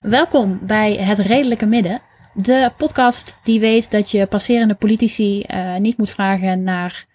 [0.00, 2.02] Welkom bij Het Redelijke Midden.
[2.32, 7.06] De podcast die weet dat je passerende politici eh, niet moet vragen naar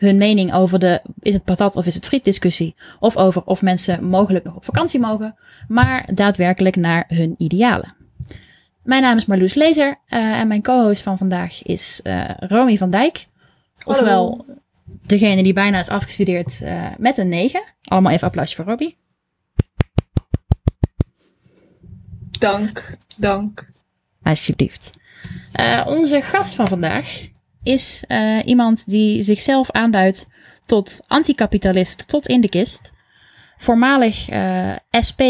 [0.00, 2.74] hun mening over de is het patat of is het friet discussie.
[2.98, 5.34] Of over of mensen mogelijk nog op vakantie mogen.
[5.68, 7.94] Maar daadwerkelijk naar hun idealen.
[8.82, 12.90] Mijn naam is Marloes Lezer eh, en mijn co-host van vandaag is eh Romy van
[12.90, 13.26] Dijk.
[13.84, 14.44] Ofwel
[15.06, 17.62] degene die bijna is afgestudeerd eh, met een 9.
[17.82, 18.98] Allemaal even applausje voor Robbie.
[22.38, 23.72] Dank, dank.
[24.22, 24.90] Alsjeblieft.
[25.84, 27.28] Onze gast van vandaag
[27.62, 30.28] is eh, iemand die zichzelf aanduidt
[30.66, 32.92] tot anticapitalist tot in de kist.
[33.56, 34.72] Voormalig eh,
[35.06, 35.20] SP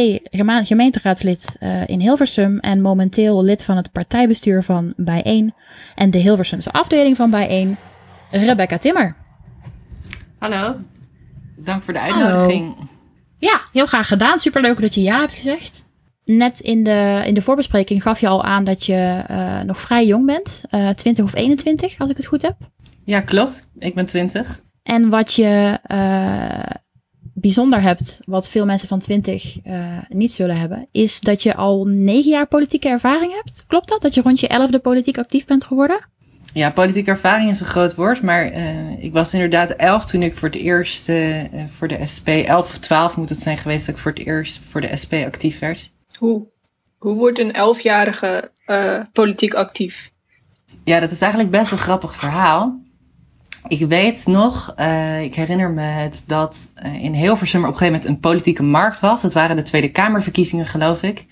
[0.63, 5.55] gemeenteraadslid eh, in Hilversum en momenteel lid van het partijbestuur van Bijeen
[5.95, 7.77] en de Hilversumse afdeling van Bijeen,
[8.31, 9.17] Rebecca Timmer.
[10.39, 10.77] Hallo,
[11.57, 12.77] dank voor de uitnodiging.
[13.39, 14.39] Ja, heel graag gedaan.
[14.39, 15.85] Superleuk dat je ja hebt gezegd.
[16.31, 20.07] Net in de, in de voorbespreking gaf je al aan dat je eh, nog vrij
[20.07, 20.63] jong bent.
[20.69, 22.57] eh 20 of 21, als ik het goed heb.
[23.05, 23.67] Ja, klopt.
[23.79, 24.61] Ik ben 20.
[24.83, 26.77] En wat je eh,
[27.35, 31.85] bijzonder hebt, wat veel mensen van 20 eh, niet zullen hebben, is dat je al
[31.85, 33.65] negen jaar politieke ervaring hebt.
[33.67, 34.03] Klopt dat?
[34.03, 36.09] Dat je rond je elfde politiek actief bent geworden?
[36.53, 38.53] Ja, politieke ervaring is een groot woord, maar
[38.99, 41.11] ik was inderdaad 11 toen ik voor het eerst
[41.67, 44.59] voor de SP, 11 of 12 moet het zijn geweest dat ik voor het eerst
[44.69, 45.91] voor de SP actief werd.
[46.21, 46.47] Hoe,
[46.99, 50.11] hoe wordt een elfjarige eh, politiek actief?
[50.85, 52.81] Ja, dat is eigenlijk best een grappig verhaal.
[53.69, 57.79] Ik weet nog, eh, ik herinner me het, dat eh, in Hilversum er op een
[57.79, 59.23] gegeven moment een politieke markt was.
[59.23, 61.27] Dat waren de Tweede Kamerverkiezingen, geloof ik.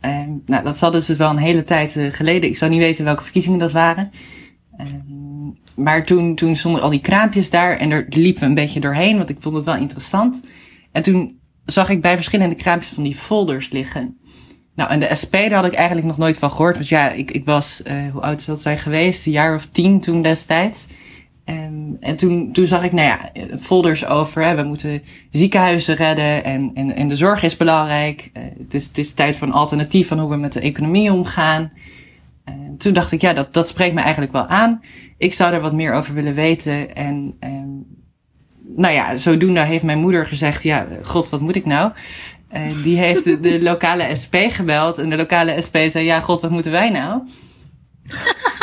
[0.00, 2.48] Eh, nou, dat zal dus wel een hele tijd geleden.
[2.48, 4.10] Ik zou niet weten welke verkiezingen dat waren.
[4.76, 4.86] Eh,
[5.74, 9.16] maar toen, toen stonden al die kraampjes daar en er liepen we een beetje doorheen,
[9.16, 10.44] want ik vond het wel interessant.
[10.92, 14.18] En toen zag ik bij verschillende kraampjes van die folders liggen.
[14.74, 16.76] Nou, en de SP, daar had ik eigenlijk nog nooit van gehoord.
[16.76, 19.26] Want ja, ik, ik was, eh, hoe oud zal het zijn geweest?
[19.26, 20.86] Een jaar of tien toen destijds.
[21.44, 26.44] En, en toen, toen zag ik, nou ja, folders over, hè, we moeten ziekenhuizen redden
[26.44, 28.30] en, en, en de zorg is belangrijk.
[28.32, 31.12] Eh, het, is, het is tijd voor een alternatief van hoe we met de economie
[31.12, 31.72] omgaan.
[32.44, 34.82] En toen dacht ik, ja, dat, dat spreekt me eigenlijk wel aan.
[35.18, 36.94] Ik zou er wat meer over willen weten.
[36.94, 37.86] En, en
[38.76, 41.92] nou ja, zodoende heeft mijn moeder gezegd, ja, god, wat moet ik nou?
[42.54, 44.98] En die heeft de, lokale SP gebeld.
[44.98, 47.22] En de lokale SP zei, ja, god, wat moeten wij nou?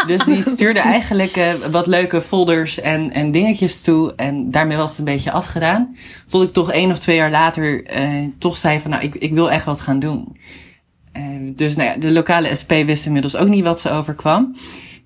[0.06, 4.14] Dus die stuurde eigenlijk eh, wat leuke folders en, en dingetjes toe.
[4.16, 5.96] En daarmee was het een beetje afgedaan.
[6.28, 9.34] Tot ik toch één of twee jaar later eh, toch zei van, nou, ik, ik
[9.34, 10.38] wil echt wat gaan doen.
[11.12, 11.24] Eh,
[11.56, 14.56] dus nou ja, de lokale SP wist inmiddels ook niet wat ze overkwam.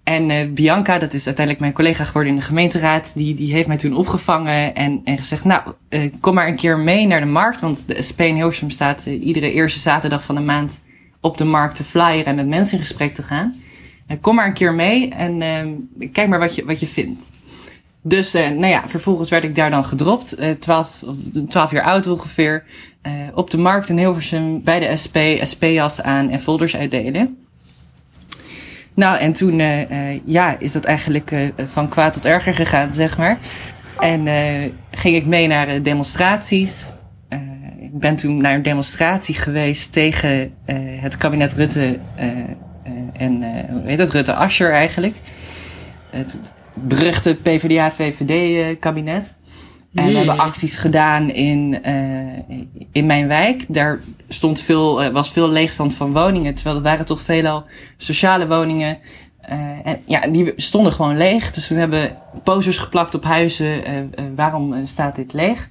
[0.06, 3.68] En eh, Bianca, dat is uiteindelijk mijn collega geworden in de gemeenteraad, die, die heeft
[3.68, 7.26] mij toen opgevangen en, en gezegd, nou, eh, kom maar een keer mee naar de
[7.26, 7.62] markt.
[7.62, 10.84] Want de SP in Hilversum staat eh, iedere eerste zaterdag van de maand
[11.22, 13.56] op de markt te flyeren en met mensen in gesprek te gaan.
[14.22, 15.40] Kom maar een keer mee en
[16.12, 17.32] kijk maar wat je, wat je vindt.
[18.02, 20.38] Dus nou ja, vervolgens werd ik daar dan gedropt.
[20.60, 21.04] twaalf,
[21.50, 22.64] twaalf jaar oud ongeveer.
[23.34, 27.45] op de markt in Hilversum bij de SP, SP-jas aan en folders uitdelen.
[28.96, 32.94] Nou, en toen eh, eh, ja, is dat eigenlijk eh, van kwaad tot erger gegaan,
[32.94, 33.38] zeg maar.
[34.00, 34.28] En
[34.92, 36.94] ging ik mee naar demonstraties.
[37.80, 40.54] Ik ben toen naar een demonstratie geweest tegen
[41.00, 42.00] het kabinet Rutte
[43.14, 44.12] en hoe heet dat?
[44.12, 45.16] Rutte Ascher eigenlijk.
[46.10, 49.34] Het beruchte PvdA-VVD-kabinet.
[49.96, 52.58] En we hebben acties gedaan in, eh,
[52.92, 53.66] in mijn wijk.
[53.68, 56.54] Daar stond veel, eh, was veel leegstand van woningen.
[56.54, 57.66] Terwijl het waren toch veelal
[57.98, 58.98] sociale woningen.
[59.40, 61.52] Eh, en ja, die stonden gewoon leeg.
[61.52, 63.84] Dus we hebben posters geplakt op huizen.
[64.36, 65.70] waarom staat dit leeg?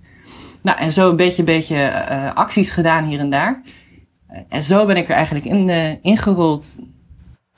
[0.64, 3.62] Nou, en zo een beetje, beetje eh, acties gedaan hier en daar.
[4.48, 6.76] En zo ben ik er eigenlijk in, eh, ingerold.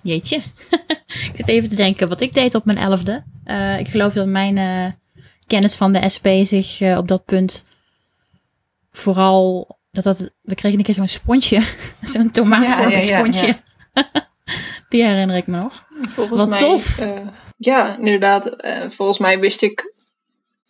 [0.02, 0.36] Jeetje.
[1.28, 3.24] ik zit even te denken wat ik deed op mijn elfde.
[3.44, 4.86] Eh, ik geloof dat mijn eh,
[5.46, 7.64] kennis van de SP zich eh, op dat punt
[8.90, 9.74] vooral...
[9.90, 11.62] Dat dat, we kregen een keer zo'n sponsje.
[12.12, 13.56] zo'n tomaatvormig Ja, ja, ja, sponsje.
[14.88, 15.84] Die herinner ik me nog.
[15.96, 16.98] Volgens Wat mij, tof.
[16.98, 17.26] eh,
[17.56, 18.46] ja, inderdaad.
[18.46, 19.94] eh, volgens mij wist ik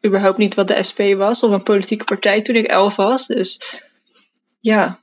[0.06, 3.26] überhaupt niet wat de SP was of een politieke partij toen ik elf was.
[3.26, 3.61] Dus
[4.61, 5.00] ja,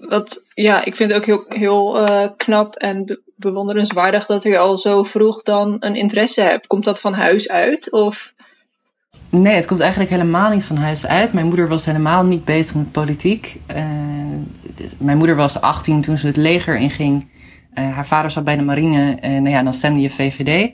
[0.00, 4.78] wat, ja ik vind het ook heel, heel knap en be- bewonderenswaardig dat ik al
[4.78, 6.66] zo vroeg dan een interesse heb.
[6.66, 7.92] Komt dat van huis uit?
[7.92, 8.34] Of
[9.30, 11.32] Nee, het komt eigenlijk helemaal niet van huis uit.
[11.32, 13.60] Mijn moeder was helemaal niet bezig met politiek.
[13.70, 13.84] Uh,
[14.74, 17.28] dus mijn moeder was 18 toen ze het leger inging.
[17.74, 20.72] Uh, haar vader zat bij de marine en nou ja, dan stemde je VVD.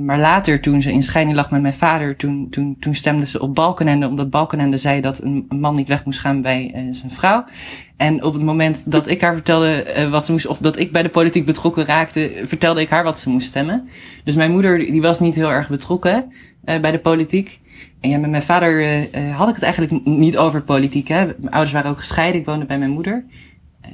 [0.00, 3.40] Maar later, toen ze in scheiding lag met mijn vader, toen, toen, toen stemde ze
[3.40, 7.44] op Balkenende, omdat Balkenende zei dat een, man niet weg moest gaan bij zijn vrouw.
[7.96, 11.02] En op het moment dat ik haar vertelde wat ze moest, of dat ik bij
[11.02, 13.88] de politiek betrokken raakte, vertelde ik haar wat ze moest stemmen.
[14.24, 16.32] Dus mijn moeder, die was niet heel erg betrokken
[16.64, 17.60] bij de politiek.
[18.00, 21.08] En ja, met mijn vader had ik het eigenlijk niet over politiek.
[21.08, 21.24] Hè.
[21.24, 23.24] Mijn ouders waren ook gescheiden, ik woonde bij mijn moeder.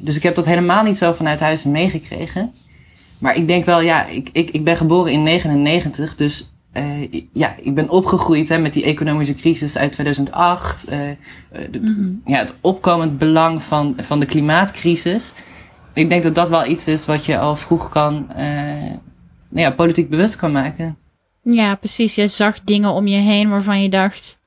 [0.01, 2.53] Dus ik heb dat helemaal niet zo vanuit huis meegekregen.
[3.19, 7.55] Maar ik denk wel, ja, ik, ik, ik ben geboren in 99, dus uh, ja,
[7.63, 10.93] ik ben opgegroeid hè, met die economische crisis uit 2008.
[10.93, 10.99] Uh,
[11.71, 12.23] de, mm -hmm.
[12.25, 15.33] ja, het opkomend belang van, van de klimaatcrisis.
[15.93, 18.93] Ik denk dat dat wel iets is wat je al vroeg kan, uh,
[19.49, 20.97] ja, politiek bewust kan maken.
[21.45, 22.15] Ja, precies.
[22.15, 24.41] Je zag dingen om je heen waarvan je dacht,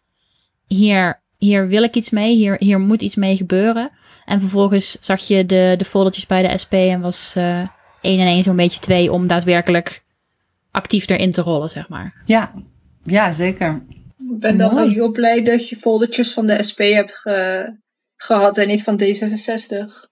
[0.68, 3.90] hier, hier wil ik iets mee, hier, hier moet iets mee gebeuren.
[4.26, 7.60] En vervolgens zag je de, de foldertjes bij de SP en was uh,
[8.02, 10.04] 1 en 1 zo'n beetje 2 om daadwerkelijk
[10.72, 12.22] actief erin te rollen, zeg maar.
[12.26, 12.54] Ja,
[13.04, 13.86] ja zeker.
[14.18, 17.74] Ik ben dan wel heel blij dat je foldertjes van de SP hebt ge
[18.16, 20.07] gehad en niet van D66.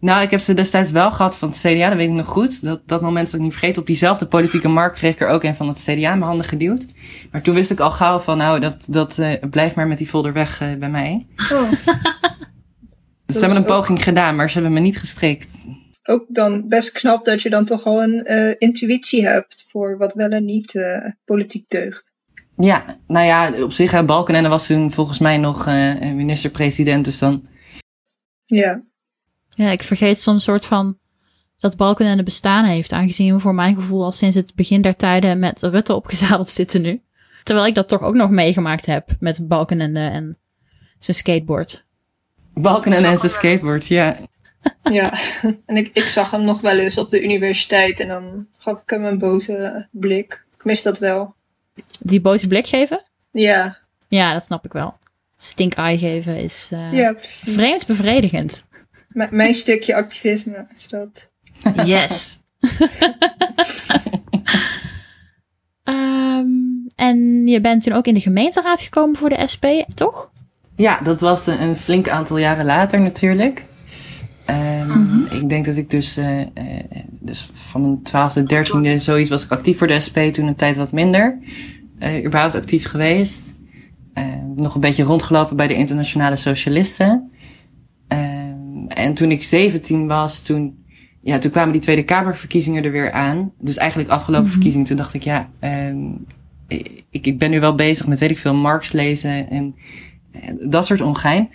[0.00, 2.64] Nou, ik heb ze destijds wel gehad van het CDA, dat weet ik nog goed.
[2.64, 3.80] Dat, dat moment zal ik niet vergeten.
[3.80, 6.46] Op diezelfde politieke markt kreeg ik er ook een van het CDA in mijn handen
[6.46, 6.86] geduwd.
[7.32, 10.06] Maar toen wist ik al gauw van, nou, dat, dat uh, blijf maar met die
[10.06, 11.26] folder weg uh, bij mij.
[11.52, 11.70] Oh.
[13.26, 14.04] dus ze hebben een poging ook...
[14.04, 15.56] gedaan, maar ze hebben me niet gestrikt.
[16.02, 20.14] Ook dan best knap dat je dan toch al een uh, intuïtie hebt voor wat
[20.14, 20.80] wel en niet
[21.24, 22.12] politiek deugt.
[22.56, 25.66] Ja, nou ja, op zich, Balkenende was toen volgens mij nog
[26.00, 27.46] minister-president, dus dan...
[28.44, 28.82] Ja.
[29.58, 30.98] Ja, ik vergeet soms soort van
[31.58, 32.92] dat Balkenende bestaan heeft.
[32.92, 36.82] Aangezien we voor mijn gevoel al sinds het begin der tijden met Rutte opgezadeld zitten
[36.82, 37.02] nu.
[37.42, 40.38] Terwijl ik dat toch ook nog meegemaakt heb met Balkenende en
[40.98, 41.84] zijn skateboard.
[42.54, 44.16] Balkenende en zijn skateboard, ja.
[44.82, 45.18] Ja,
[45.66, 48.90] en ik, ik zag hem nog wel eens op de universiteit en dan gaf ik
[48.90, 50.44] hem een boze blik.
[50.54, 51.34] Ik mis dat wel.
[52.00, 53.02] Die boze blik geven?
[53.30, 53.78] Ja.
[54.08, 54.98] Ja, dat snap ik wel.
[55.36, 57.54] Stink eye geven is uh, ja, precies.
[57.54, 58.66] vreemd bevredigend.
[59.18, 61.32] M mijn stukje activisme is dat.
[61.84, 62.38] Yes.
[65.84, 70.30] um, en je bent toen ook in de gemeenteraad gekomen voor de SP, toch?
[70.76, 73.64] Ja, dat was een, een flink aantal jaren later natuurlijk.
[74.46, 75.26] Um, mm-hmm.
[75.30, 76.46] Ik denk dat ik dus, uh, uh,
[77.20, 80.18] dus van mijn twaalfde, dertiende, zoiets was ik actief voor de SP.
[80.18, 81.38] Toen een tijd wat minder.
[81.98, 83.56] Uh, überhaupt actief geweest.
[84.56, 87.30] nog een beetje rondgelopen bij de internationale socialisten.
[88.88, 90.84] En toen ik 17 was, toen,
[91.22, 93.52] ja, toen kwamen die Tweede Kamerverkiezingen er weer aan.
[93.60, 94.52] Dus eigenlijk afgelopen mm-hmm.
[94.52, 96.26] verkiezingen, toen dacht ik, ja, um,
[97.10, 99.74] ik, ik ben nu wel bezig met, weet ik veel, Marx lezen en,
[100.32, 101.50] en dat soort ongein.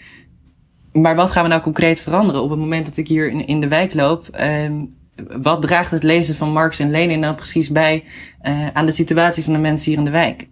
[0.92, 3.60] Maar wat gaan we nou concreet veranderen op het moment dat ik hier in, in
[3.60, 4.28] de wijk loop?
[4.40, 4.96] Um,
[5.42, 8.04] wat draagt het lezen van Marx en Lenin nou precies bij
[8.44, 10.48] uh, aan de situatie van de mensen hier in de wijk?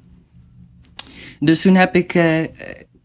[1.39, 2.43] Dus toen heb ik uh,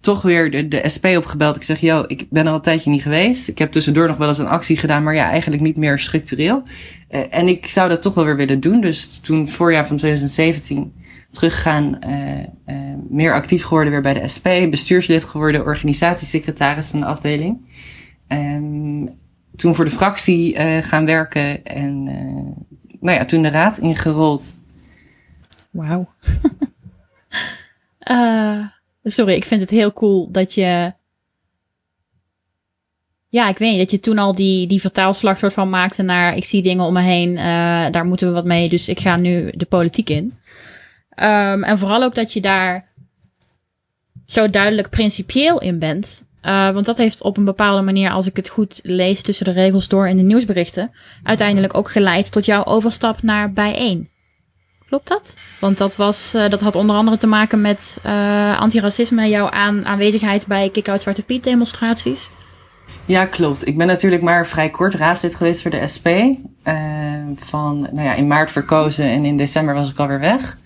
[0.07, 1.57] toch weer de, de SP opgebeld.
[1.57, 3.49] Ik zeg, yo, ik ben al een tijdje niet geweest.
[3.49, 6.63] Ik heb tussendoor nog wel eens een actie gedaan, maar ja, eigenlijk niet meer structureel.
[7.11, 8.81] Uh, en ik zou dat toch wel weer willen doen.
[8.81, 10.93] Dus toen voorjaar van 2017
[11.31, 17.07] teruggaan, uh, uh, meer actief geworden weer bij de SP, bestuurslid geworden, organisatiesecretaris van de
[17.07, 17.59] afdeling.
[18.29, 19.19] Um,
[19.57, 22.05] toen voor de fractie gaan werken en
[23.01, 24.55] nou ja, toen de raad ingerold.
[25.71, 26.09] Wauw.
[29.09, 30.93] Sorry, ik vind het heel cool dat je.
[33.29, 36.37] Ja, ik weet niet, dat je toen al die, die vertaalslag soort van maakte naar.
[36.37, 39.17] Ik zie dingen om me heen, uh, daar moeten we wat mee, dus ik ga
[39.17, 40.25] nu de politiek in.
[41.19, 42.89] Um, en vooral ook dat je daar
[44.27, 46.25] zo duidelijk principieel in bent.
[46.43, 49.53] Uh, want dat heeft op een bepaalde manier, als ik het goed lees tussen de
[49.53, 54.11] regels door in de nieuwsberichten, uiteindelijk ook geleid tot jouw overstap naar bijeen.
[54.87, 55.35] Klopt dat?
[55.61, 59.87] Want dat, was, uh, dat had onder andere te maken met uh, antiracisme, jouw aan,
[59.87, 62.31] aanwezigheid bij Kick-Out Zwarte Piet demonstraties.
[63.05, 63.67] Ja, klopt.
[63.67, 66.07] Ik ben natuurlijk maar vrij kort raadslid geweest voor de SP.
[66.07, 66.35] Uh,
[67.37, 70.57] van, nou ja, in maart verkozen en in december was ik alweer weg.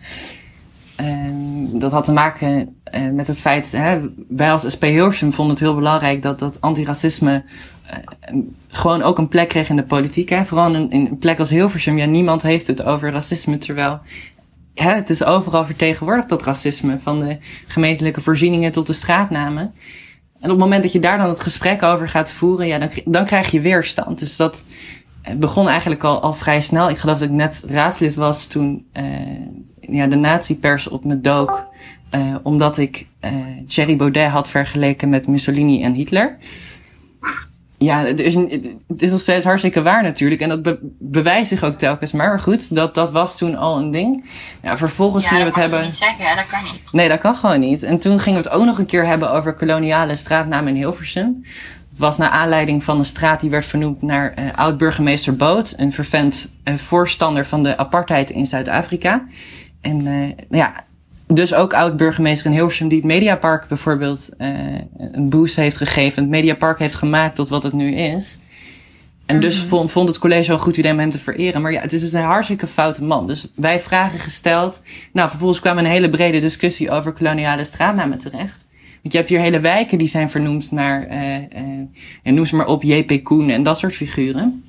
[1.73, 2.81] dat had te maken
[3.12, 7.45] met het feit, hè, wij als SP Hilversum vonden het heel belangrijk dat dat antiracisme
[8.68, 10.28] gewoon ook een plek kreeg in de politiek.
[10.28, 10.44] Hè?
[10.44, 11.99] Vooral in, in een plek als Hilversum.
[11.99, 13.59] Ja, niemand heeft het over racisme.
[13.59, 14.00] Terwijl
[14.75, 16.99] hè, het is overal vertegenwoordigd, dat racisme.
[16.99, 19.62] Van de gemeentelijke voorzieningen tot de straatnamen.
[20.40, 22.90] En op het moment dat je daar dan het gesprek over gaat voeren, ja, dan,
[23.04, 24.18] dan krijg je weerstand.
[24.18, 24.64] Dus dat
[25.37, 26.90] begon eigenlijk al, al vrij snel.
[26.90, 29.04] Ik geloof dat ik net raadslid was toen uh,
[29.80, 31.66] ja, de nazi-pers op me dook.
[32.11, 33.35] eh, omdat ik eh
[33.66, 36.37] Thierry Baudet had vergeleken met Mussolini en Hitler.
[37.82, 38.34] Ja, er is,
[38.88, 40.40] het is nog steeds hartstikke waar natuurlijk.
[40.40, 42.12] En dat be- bewijst zich ook telkens.
[42.12, 44.25] Maar goed, dat, dat was toen al een ding.
[44.62, 45.82] Ja, vervolgens gingen we het hebben...
[45.82, 46.34] niet zeggen, hè?
[46.34, 46.88] dat kan niet.
[46.92, 47.82] Nee, dat kan gewoon niet.
[47.82, 51.44] En toen gingen we het ook nog een keer hebben over koloniale straatnamen in Hilversum.
[51.90, 55.75] Het was naar aanleiding van een straat die werd vernoemd naar eh, oud-burgemeester Boot.
[55.76, 59.26] Een vervent eh, voorstander van de apartheid in Zuid-Afrika.
[59.80, 60.84] En eh, nou ja,
[61.34, 64.49] dus ook oud-burgemeester in Hilversum die het Mediapark bijvoorbeeld eh,
[64.96, 66.22] een boost heeft gegeven.
[66.22, 68.38] Het Mediapark heeft gemaakt tot wat het nu is.
[69.26, 71.62] En dus vond, vond het college wel een goed idee om hem te vereren.
[71.62, 73.26] Maar ja, het is dus een hartstikke foute man.
[73.26, 74.82] Dus wij vragen gesteld.
[75.12, 78.66] Nou, vervolgens kwam een hele brede discussie over koloniale straatnamen terecht.
[79.02, 81.42] Want je hebt hier hele wijken die zijn vernoemd naar, eh eh
[82.22, 83.25] en noem ze maar op, J.P.
[83.25, 84.64] Koen en dat soort figuren.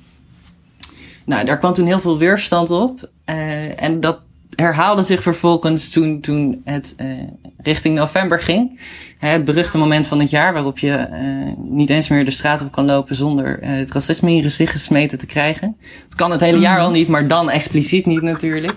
[1.24, 3.10] Nou, daar kwam toen heel veel weerstand op.
[3.24, 4.20] Eh, en dat
[4.56, 7.08] herhaalde zich vervolgens toen, toen het eh,
[7.56, 8.80] richting november ging.
[9.18, 11.18] Het beruchte moment van het jaar waarop je eh,
[11.56, 14.72] niet eens meer de straat op kan lopen zonder eh, het racisme in je gezicht
[14.72, 15.76] gesmeten te krijgen.
[16.04, 18.74] Het kan het hele jaar al niet, maar dan expliciet niet natuurlijk.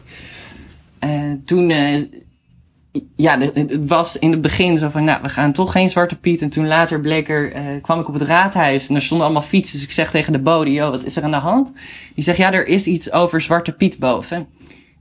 [1.45, 1.69] Toen,
[3.15, 6.41] ja, het was in het begin zo van, nou, we gaan toch geen Zwarte Piet.
[6.41, 9.77] En toen later bleek er, kwam ik op het raadhuis en er stonden allemaal fietsen.
[9.77, 11.71] Dus ik zeg tegen de bode, joh, wat is er aan de hand?
[12.15, 14.47] Die zegt, ja, er is iets over Zwarte Piet boven.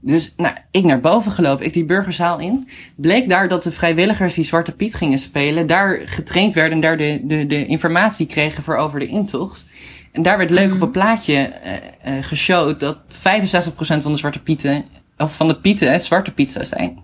[0.05, 2.67] Dus, nou, ik naar boven gelopen, ik die burgerzaal in.
[2.95, 6.97] Bleek daar dat de vrijwilligers die Zwarte Piet gingen spelen, daar getraind werden en daar
[6.97, 9.65] de, de, de informatie kregen voor over de intocht.
[10.11, 13.07] En daar werd leuk op een plaatje eh eh geshowd dat 65%
[13.77, 14.85] van de Zwarte Pieten,
[15.17, 16.99] of van de Pieten, hè, Zwarte Piet zou zijn.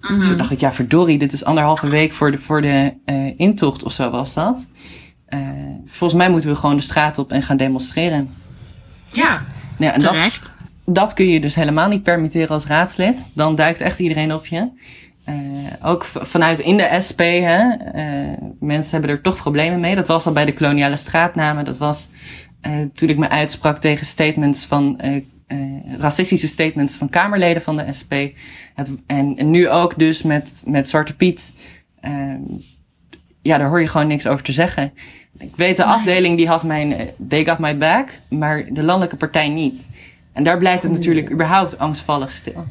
[0.00, 3.38] Dus toen dacht ik, ja, verdorie, dit is anderhalve week voor de, voor de eh
[3.38, 4.68] intocht of zo was dat.
[5.26, 5.40] Eh
[5.84, 8.34] volgens mij moeten we gewoon de straat op en gaan demonstreren.
[9.08, 9.46] Ja,
[9.78, 10.52] ja, en dat, terecht.
[10.92, 13.28] Dat kun je dus helemaal niet permitteren als raadslid.
[13.32, 14.68] Dan duikt echt iedereen op je.
[15.24, 15.34] Eh,
[15.82, 17.68] ook vanuit in de SP, hè.
[17.68, 19.94] eh, mensen hebben er toch problemen mee.
[19.94, 21.64] Dat was al bij de koloniale straatnamen.
[21.64, 22.08] Dat was
[22.60, 25.00] eh, toen ik me uitsprak tegen statements van,
[25.98, 28.12] racistische statements van Kamerleden van de SP.
[28.74, 31.54] Het, en, en nu ook dus met, met Zwarte Piet.
[33.42, 34.92] Ja, daar hoor je gewoon niks over te zeggen.
[35.38, 36.94] Ik weet, de afdeling die had mijn,
[37.28, 39.86] they got my back, maar de landelijke partij niet.
[40.32, 42.66] En daar blijft het natuurlijk überhaupt angstvallig stil.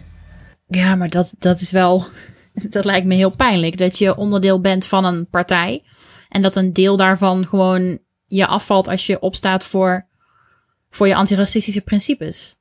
[0.67, 2.05] Ja, maar dat, dat is wel.
[2.53, 3.77] Dat lijkt me heel pijnlijk.
[3.77, 5.83] Dat je onderdeel bent van een partij.
[6.29, 10.05] En dat een deel daarvan gewoon je afvalt als je opstaat voor,
[10.89, 12.55] voor je antiracistische principes.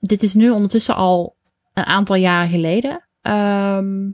[0.00, 1.36] Dit is nu ondertussen al
[1.72, 3.04] een aantal jaren geleden.
[3.22, 4.10] Ehm,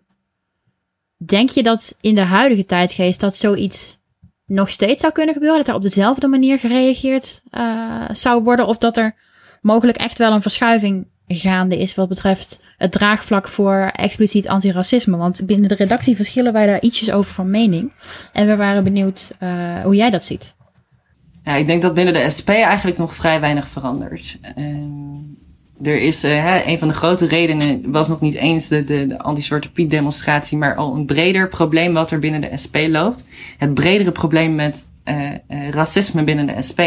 [1.17, 4.01] denk je dat in de huidige tijdgeest dat zoiets
[4.47, 5.59] nog steeds zou kunnen gebeuren?
[5.59, 8.67] Dat er op dezelfde manier gereageerd eh, zou worden?
[8.67, 9.15] Of dat er
[9.61, 15.17] mogelijk echt wel een verschuiving gaande is wat betreft het draagvlak voor expliciet antiracisme.
[15.17, 17.93] Want binnen de redactie verschillen wij daar ietsjes over van mening.
[18.33, 20.55] En we waren benieuwd eh, hoe jij dat ziet.
[21.45, 24.39] Ja, ik denk dat binnen de SP eigenlijk nog vrij weinig verandert.
[24.43, 25.21] Ehm,
[25.83, 29.19] er is eh, hè, een van de grote redenen was nog niet eens de, de,
[29.19, 33.25] anti-Zwarte Piet demonstratie, maar al een breder probleem wat er binnen de SP loopt.
[33.59, 35.31] Het bredere probleem met eh,
[35.71, 36.81] racisme binnen de SP.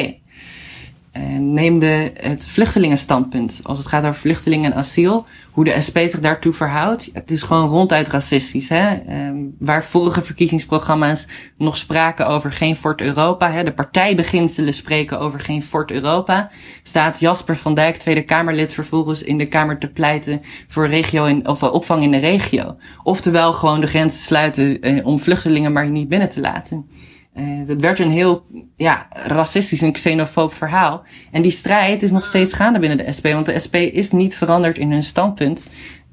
[1.13, 3.59] Eh, neem de, het vluchtelingenstandpunt.
[3.63, 7.09] Als het gaat over vluchtelingen en asiel, hoe de SP zich daartoe verhoudt.
[7.13, 8.69] Het is gewoon ronduit racistisch.
[8.69, 8.93] Hè?
[8.93, 11.27] Ehm, waar vorige verkiezingsprogramma's
[11.57, 13.51] nog spraken over geen Fort Europa.
[13.51, 13.63] Hè?
[13.63, 16.49] De partijbeginselen spreken over geen Fort Europa.
[16.83, 21.47] Staat Jasper van Dijk, Tweede Kamerlid, vervolgens in de Kamer te pleiten voor regio in,
[21.47, 22.77] of eh, opvang in de regio.
[23.03, 26.85] Oftewel gewoon de grenzen sluiten eh, om vluchtelingen maar niet binnen te laten.
[27.35, 28.45] Uh, dat werd een heel
[28.77, 31.03] ja, racistisch en xenofoob verhaal.
[31.31, 33.27] En die strijd is nog steeds gaande binnen de SP.
[33.27, 35.65] Want de SP is niet veranderd in hun standpunt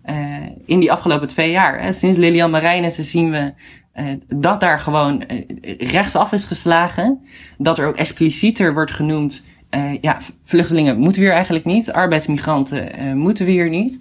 [0.04, 0.16] uh,
[0.66, 1.82] in die afgelopen twee jaar.
[1.82, 1.92] Hè.
[1.92, 3.52] Sinds Lilian Marijnissen zien we
[4.26, 5.24] dat daar gewoon
[5.78, 7.24] rechtsaf is geslagen.
[7.58, 9.44] Dat er ook explicieter wordt genoemd...
[10.00, 11.92] ja, vluchtelingen moeten we hier eigenlijk niet.
[11.92, 14.00] Arbeidsmigranten moeten we hier niet.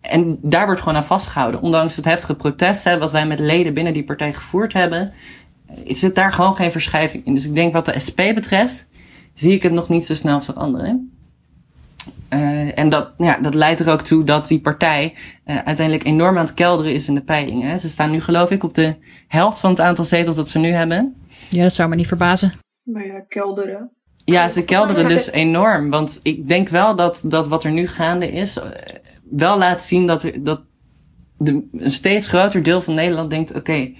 [0.00, 1.60] En daar wordt gewoon aan vastgehouden.
[1.60, 5.12] Ondanks het heftige protest hè, wat wij met leden binnen die partij gevoerd hebben
[5.84, 7.34] is het daar gewoon geen verschuiving in.
[7.34, 8.88] Dus ik denk wat de SP betreft,
[9.34, 11.08] zie ik het nog niet zo snel veranderen.
[12.34, 15.14] Uh, en dat, ja, dat leidt er ook toe dat die partij
[15.46, 17.68] uh, uiteindelijk enorm aan het kelderen is in de peilingen.
[17.68, 17.78] Hè.
[17.78, 18.96] Ze staan nu geloof ik op de
[19.28, 21.14] helft van het aantal zetels dat ze nu hebben.
[21.50, 22.52] Ja, dat zou me niet verbazen.
[22.82, 23.90] Maar ja, kelderen.
[24.24, 25.90] Ja, ze kelderen dus enorm.
[25.90, 28.64] Want ik denk wel dat, dat wat er nu gaande is, uh,
[29.30, 30.62] wel laat zien dat, er, dat
[31.38, 33.96] de, een steeds groter deel van Nederland denkt, oké, okay,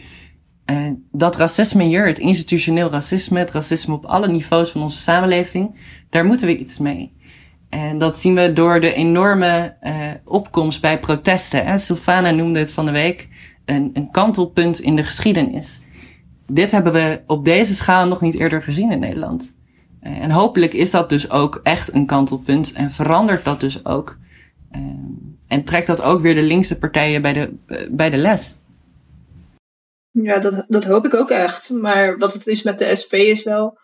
[0.70, 0.76] uh,
[1.12, 5.74] dat racisme hier, het institutioneel racisme, het racisme op alle niveaus van onze samenleving,
[6.10, 7.12] daar moeten we iets mee.
[7.68, 9.92] En dat zien we door de enorme uh,
[10.24, 11.78] opkomst bij protesten.
[11.78, 13.28] Sylvana noemde het van de week
[13.64, 15.80] een, een kantelpunt in de geschiedenis.
[16.46, 19.54] Dit hebben we op deze schaal nog niet eerder gezien in Nederland.
[20.02, 24.18] Uh, en hopelijk is dat dus ook echt een kantelpunt en verandert dat dus ook.
[24.76, 24.82] Uh,
[25.46, 27.54] en trekt dat ook weer de linkse partijen bij de,
[27.90, 28.54] bij de les.
[30.22, 31.70] Ja, dat, dat hoop ik ook echt.
[31.70, 33.78] Maar wat het is met de SP is wel.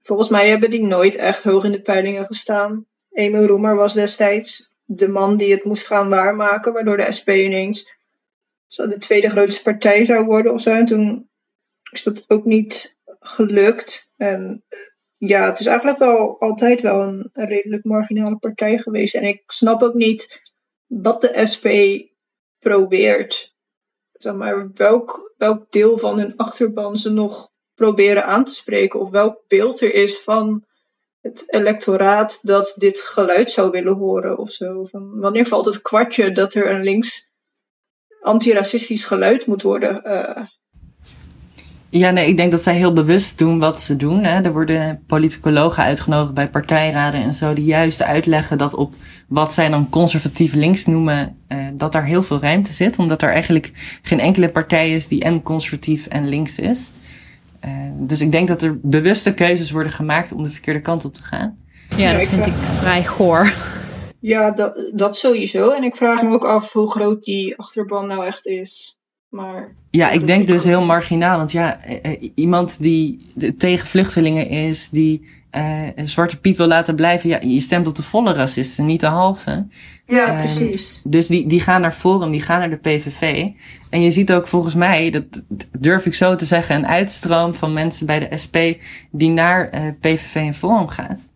[0.00, 2.86] Volgens mij hebben die nooit echt hoog in de peilingen gestaan.
[3.10, 7.90] Emil Roemer was destijds de man die het moest gaan waarmaken, waardoor de SP ineens
[8.66, 10.70] de tweede grootste partij zou worden of zo.
[10.70, 11.30] En toen
[11.90, 14.10] is dat ook niet gelukt.
[14.16, 14.64] En
[15.16, 19.14] ja, het is eigenlijk wel altijd wel een redelijk marginale partij geweest.
[19.14, 20.42] En ik snap ook niet
[20.86, 21.66] wat de SP
[22.58, 23.54] probeert.
[24.12, 29.00] Zeg maar, welk, welk deel van hun achterban ze nog proberen aan te spreken.
[29.00, 30.64] Of welk beeld er is van
[31.20, 34.84] het electoraat dat dit geluid zou willen horen of zo.
[34.84, 37.30] Van wanneer valt het kwartje dat er een links
[38.20, 40.02] antiracistisch geluid moet worden?
[40.04, 40.46] Uh...
[41.94, 44.24] Ja, nee, ik denk dat zij heel bewust doen wat ze doen.
[44.24, 44.40] Hè.
[44.40, 48.94] Er worden politicologen uitgenodigd bij partijraden en zo, die juist uitleggen dat op
[49.28, 52.98] wat zij dan conservatief links noemen, uh, dat daar heel veel ruimte zit.
[52.98, 53.72] Omdat er eigenlijk
[54.02, 56.90] geen enkele partij is die en conservatief en links is.
[57.64, 61.14] Uh, dus ik denk dat er bewuste keuzes worden gemaakt om de verkeerde kant op
[61.14, 61.58] te gaan.
[61.96, 63.52] Ja, dat vind ik vrij goor.
[64.20, 65.70] Ja, dat, dat sowieso.
[65.70, 69.00] En ik vraag me ook af hoe groot die achterban nou echt is.
[69.32, 71.36] Maar, ja, ik denk dus heel marginaal.
[71.36, 71.80] Want ja,
[72.34, 77.86] iemand die tegen vluchtelingen is, die uh, Zwarte Piet wil laten blijven, ja, je stemt
[77.86, 79.66] op de volle racisten, niet de halve.
[80.06, 81.00] Ja, uh, precies.
[81.04, 83.48] Dus die, die gaan naar Forum, die gaan naar de PVV.
[83.90, 85.42] En je ziet ook volgens mij, dat
[85.78, 88.56] durf ik zo te zeggen, een uitstroom van mensen bij de SP
[89.10, 91.28] die naar uh, PVV en Forum gaat.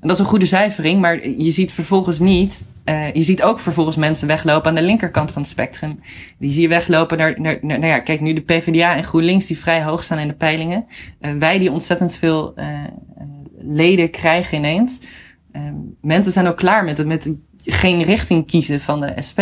[0.00, 3.58] En dat is een goede cijfering, maar je ziet vervolgens niet, uh, je ziet ook
[3.60, 6.00] vervolgens mensen weglopen aan de linkerkant van het spectrum.
[6.38, 9.46] Die zie je weglopen naar, naar, naar nou ja, kijk nu de PvdA en GroenLinks
[9.46, 10.86] die vrij hoog staan in de peilingen.
[11.20, 12.84] Uh, wij die ontzettend veel uh,
[13.58, 15.00] leden krijgen ineens.
[16.00, 19.40] mensen zijn ook klaar met het, met geen richting kiezen van de SP.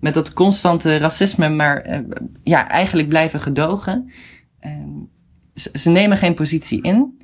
[0.00, 2.02] Met dat constante racisme, maar
[2.42, 4.10] ja, eigenlijk blijven gedogen.
[5.54, 7.18] Ze nemen geen positie in.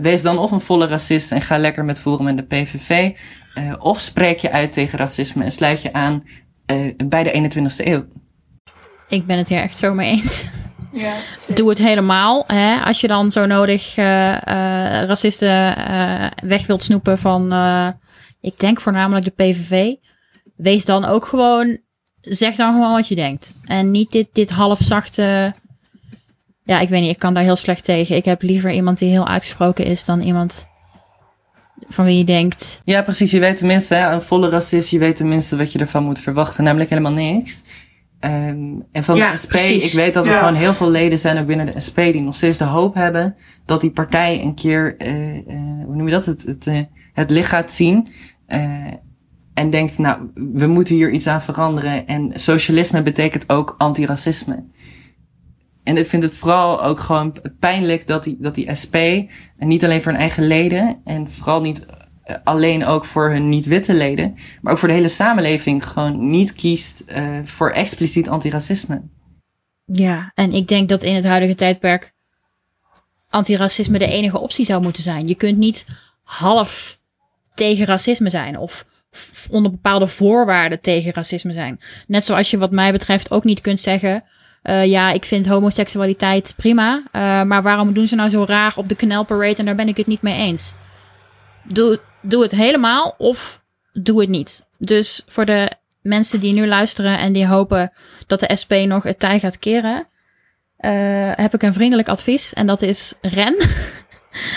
[0.00, 3.12] Wees dan of een volle racist en ga lekker met Forum en de PVV.
[3.54, 6.22] Uh, of spreek je uit tegen racisme en sluit je aan
[6.72, 8.04] uh, bij de 21ste eeuw.
[9.08, 10.46] Ik ben het hier echt zo mee eens.
[10.92, 11.14] Ja,
[11.54, 12.44] Doe het helemaal.
[12.46, 12.76] Hè?
[12.76, 14.36] Als je dan zo nodig uh,
[15.02, 15.74] racisten
[16.48, 17.52] weg wilt snoepen van,
[18.40, 19.94] ik denk voornamelijk de PVV.
[20.56, 21.78] Wees dan ook gewoon,
[22.20, 23.54] zeg dan gewoon wat je denkt.
[23.64, 25.54] En niet dit, dit halfzachte
[26.70, 28.16] ja, ik weet niet, ik kan daar heel slecht tegen.
[28.16, 30.68] Ik heb liever iemand die heel uitgesproken is dan iemand
[31.88, 32.80] van wie je denkt.
[32.84, 33.30] Ja, precies.
[33.30, 36.64] Je weet tenminste, hè, een volle racist, je weet tenminste wat je ervan moet verwachten,
[36.64, 37.62] namelijk helemaal niks.
[38.20, 39.92] Um, en van ja, de SP, precies.
[39.92, 40.38] ik weet dat er ja.
[40.38, 43.36] gewoon heel veel leden zijn ook binnen de SP die nog steeds de hoop hebben
[43.64, 45.42] dat die partij een keer, uh, uh,
[45.84, 48.08] hoe noem je dat, het, het, uh, het licht gaat zien.
[49.54, 52.06] en denkt, nou, we moeten hier iets aan veranderen.
[52.06, 54.64] En socialisme betekent ook antiracisme.
[55.82, 59.84] En ik vind het vooral ook gewoon pijnlijk dat die, dat die SP, en niet
[59.84, 61.86] alleen voor hun eigen leden, en vooral niet
[62.26, 66.52] uh, alleen ook voor hun niet-witte leden, maar ook voor de hele samenleving gewoon niet
[66.52, 69.02] kiest uh, voor expliciet antiracisme.
[69.84, 72.12] Ja, en ik denk dat in het huidige tijdperk
[73.28, 75.26] antiracisme de enige optie zou moeten zijn.
[75.26, 75.86] Je kunt niet
[76.22, 76.98] half
[77.54, 78.84] tegen racisme zijn of
[79.50, 81.80] onder bepaalde voorwaarden tegen racisme zijn.
[82.06, 84.24] Net zoals je wat mij betreft ook niet kunt zeggen
[84.62, 86.96] uh, ja, ik vind homoseksualiteit prima.
[86.96, 87.02] Uh,
[87.42, 89.96] maar waarom doen ze nou zo raar op de Canal Parade en daar ben ik
[89.96, 90.74] het niet mee eens?
[91.64, 94.66] Doe, doe het helemaal of doe het niet.
[94.78, 97.92] Dus voor de mensen die nu luisteren en die hopen
[98.26, 100.06] dat de SP nog het tij gaat keren,
[100.80, 103.56] uh, heb ik een vriendelijk advies en dat is ren.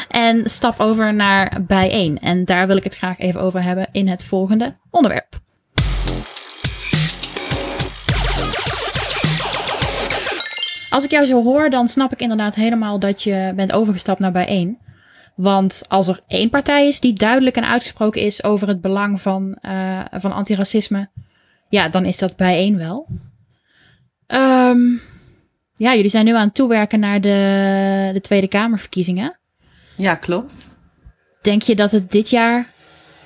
[0.07, 2.19] en stap over naar bijeen.
[2.19, 5.42] En daar wil ik het graag even over hebben in het volgende onderwerp.
[10.93, 14.31] Als ik jou zo hoor, dan snap ik inderdaad helemaal dat je bent overgestapt naar
[14.31, 14.77] bijeen.
[15.35, 19.57] Want als er één partij is die duidelijk en uitgesproken is over het belang van,
[19.61, 21.09] uh, van antiracisme,
[21.69, 23.07] ja, dan is dat bijeen wel.
[24.27, 25.01] Um,
[25.75, 29.39] ja, jullie zijn nu aan het toewerken naar de, de Tweede Kamerverkiezingen.
[29.97, 30.75] Ja, klopt.
[31.41, 32.67] Denk je dat het dit jaar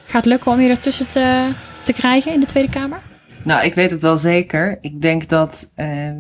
[0.06, 1.50] gaat lukken om je ertussen te,
[1.84, 3.02] te krijgen in de Tweede Kamer?
[3.48, 4.78] Nou, ik weet het wel zeker.
[4.82, 6.12] Ik denk dat uh,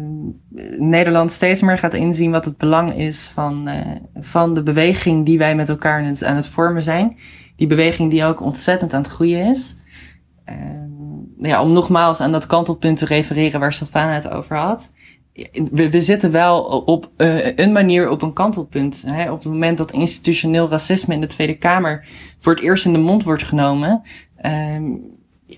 [0.77, 3.75] Nederland steeds meer gaat inzien wat het belang is van, uh,
[4.15, 7.17] van de beweging die wij met elkaar aan het vormen zijn.
[7.55, 9.75] die beweging die ook ontzettend aan het groeien is.
[10.49, 10.55] Uh,
[11.39, 14.91] ja, om nogmaals aan dat kantelpunt te refereren waar Sylvana het over had.
[15.71, 19.03] We, zitten wel op uh, een manier op een kantelpunt.
[19.07, 19.31] Hè?
[19.31, 22.05] Op het moment dat institutioneel racisme in de Tweede Kamer
[22.39, 24.01] voor het eerst in de mond wordt genomen.
[24.41, 24.99] Uh,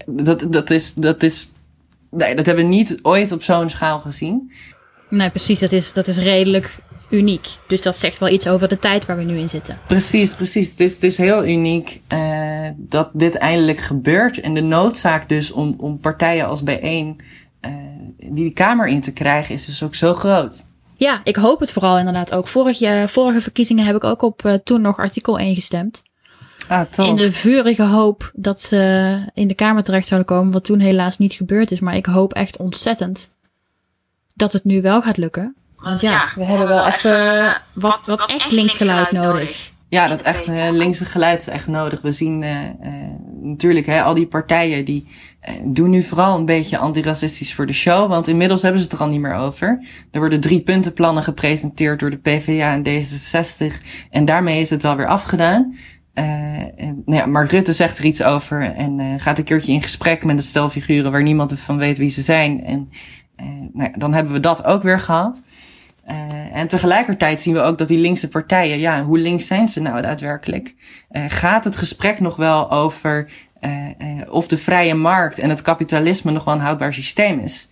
[0.06, 1.50] dat, dat, is, dat is.
[2.12, 4.52] Nee, dat hebben we niet ooit op zo'n schaal gezien.
[5.10, 5.60] Nee, precies.
[5.60, 6.78] Dat is, dat is redelijk
[7.10, 7.48] uniek.
[7.68, 9.78] Dus dat zegt wel iets over de tijd waar we nu in zitten.
[9.88, 10.70] Precies, precies.
[10.70, 14.40] Het is, het is heel uniek uh, dat dit eindelijk gebeurt.
[14.40, 17.22] En de noodzaak dus om, om partijen als bijeen
[17.62, 17.72] uh,
[18.18, 20.66] die de Kamer in te krijgen is dus ook zo groot.
[20.96, 22.48] Ja, ik hoop het vooral inderdaad ook.
[22.48, 26.04] Vorig jaar, vorige verkiezingen heb ik ook op uh, toen nog artikel 1 gestemd.
[26.70, 27.08] Ah.
[27.08, 31.18] In de vurige hoop dat ze in de Kamer terecht zouden komen, wat toen helaas
[31.18, 31.80] niet gebeurd is.
[31.80, 33.30] Maar ik hoop echt ontzettend
[34.34, 35.56] dat het nu wel gaat lukken.
[35.76, 39.72] Want ja, we hebben wel even wat, wat echt linksgeluid nodig.
[39.88, 42.02] Ja, dat echt uh, linkse geluid is echt nodig.
[42.02, 42.70] We zien uh, uh,
[43.42, 45.08] natuurlijk hè, al die partijen die
[45.64, 48.10] doen nu vooral een beetje antiracistisch voor de show.
[48.10, 49.86] Want inmiddels hebben ze het er al niet meer over.
[50.12, 53.86] Er worden drie puntenplannen gepresenteerd door de PvdA en D66.
[54.10, 55.76] En daarmee is het wel weer afgedaan.
[56.76, 60.24] En, nou ja, Mark Rutte zegt er iets over en gaat een keertje in gesprek
[60.24, 62.64] met de stelfiguren waar niemand van weet wie ze zijn.
[62.64, 62.90] En
[63.74, 65.42] nou ja, dan hebben we dat ook weer gehad.
[66.54, 70.02] En tegelijkertijd zien we ook dat die linkse partijen, ja, hoe links zijn ze nou
[70.02, 70.76] daadwerkelijk?
[71.12, 73.30] Gaat het gesprek nog wel over
[74.30, 77.70] of de vrije markt en het kapitalisme nog wel een houdbaar systeem is?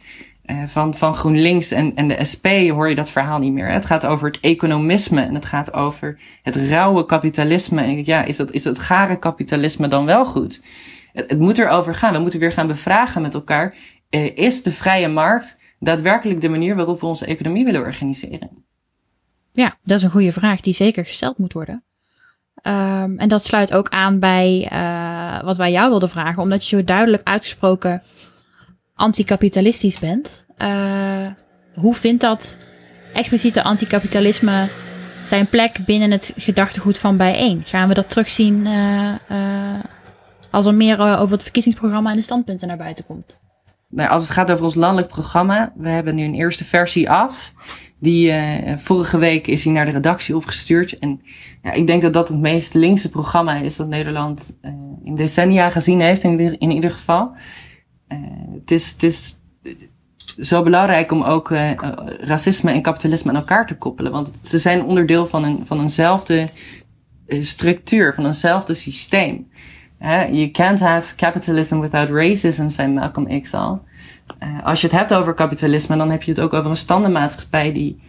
[0.65, 3.69] Van, van GroenLinks en, en de SP hoor je dat verhaal niet meer.
[3.69, 7.81] Het gaat over het economisme en het gaat over het rauwe kapitalisme.
[7.81, 10.61] En ja, is dat, is dat gare kapitalisme dan wel goed?
[11.13, 12.13] Het, het moet erover gaan.
[12.13, 13.75] We moeten weer gaan bevragen met elkaar.
[14.35, 18.65] is de vrije markt daadwerkelijk de manier waarop we onze economie willen organiseren?
[19.51, 21.83] Ja, dat is een goede vraag die zeker gesteld moet worden.
[22.63, 26.75] Um, en dat sluit ook aan bij uh, wat wij jou wilden vragen, omdat je
[26.75, 28.03] zo duidelijk uitgesproken
[28.97, 30.45] anticapitalistisch bent.
[30.57, 31.27] Uh,
[31.73, 32.57] hoe vindt dat
[33.13, 34.67] expliciete anticapitalisme
[35.23, 37.61] zijn plek binnen het gedachtegoed van bijeen?
[37.65, 39.13] Gaan we dat terugzien uh,
[40.51, 43.39] als er meer over het verkiezingsprogramma en de standpunten naar buiten komt?
[43.89, 47.53] nou, als het gaat over ons landelijk programma, we hebben nu een eerste versie af.
[47.99, 48.33] Die
[48.77, 50.99] vorige week is hij naar de redactie opgestuurd.
[50.99, 51.21] En
[51.63, 54.57] ja, ik denk dat dat het meest linkse programma is dat Nederland
[55.03, 57.31] in decennia gezien heeft, in ieder geval.
[58.09, 58.17] Uh,
[58.59, 59.39] het, is, het is
[60.39, 61.49] zo belangrijk om ook
[62.19, 64.11] racisme en kapitalisme aan elkaar te koppelen.
[64.11, 66.49] Want ze zijn onderdeel van, een, van eenzelfde
[67.27, 69.47] structuur, van eenzelfde systeem.
[70.31, 73.85] You can't have capitalism without racism, zei Malcolm X al.
[74.63, 77.99] Als je het hebt over kapitalisme, dan heb je het ook over een standenmaatschappij die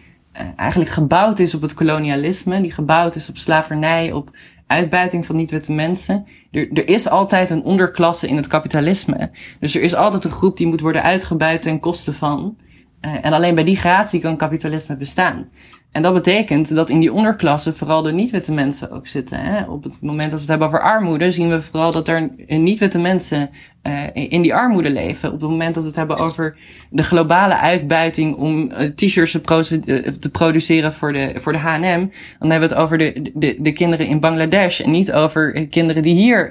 [0.55, 4.31] eigenlijk gebouwd is op het kolonialisme, die gebouwd is op slavernij, op
[4.69, 6.25] uitbuiting van niet-witte mensen.
[6.51, 9.31] Er, er is altijd een onderklasse in het kapitalisme.
[9.59, 12.57] Dus er is altijd een groep die moet worden uitgebuit ten koste van.
[13.01, 15.49] Uh, en alleen bij die gratie kan kapitalisme bestaan.
[15.91, 19.39] En dat betekent dat in die onderklasse vooral de niet-witte mensen ook zitten.
[19.39, 19.63] Hè?
[19.63, 22.99] Op het moment dat we het hebben over armoede, zien we vooral dat er niet-witte
[22.99, 23.49] mensen
[23.83, 25.33] uh, in die armoede leven.
[25.33, 26.57] Op het moment dat we het hebben over
[26.89, 32.09] de globale uitbuiting om uh, t-shirts te, pro te, produceren voor de, voor de H&M,
[32.39, 36.01] dan hebben we het over de, de, de kinderen in Bangladesh en niet over kinderen
[36.01, 36.49] die hier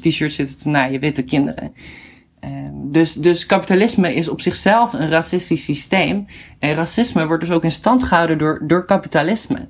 [0.00, 1.72] t-shirts zitten te naaien, witte kinderen.
[2.44, 6.26] Um, dus, dus kapitalisme is op zichzelf een racistisch systeem.
[6.58, 9.68] En racisme wordt dus ook in stand gehouden door, door kapitalisme.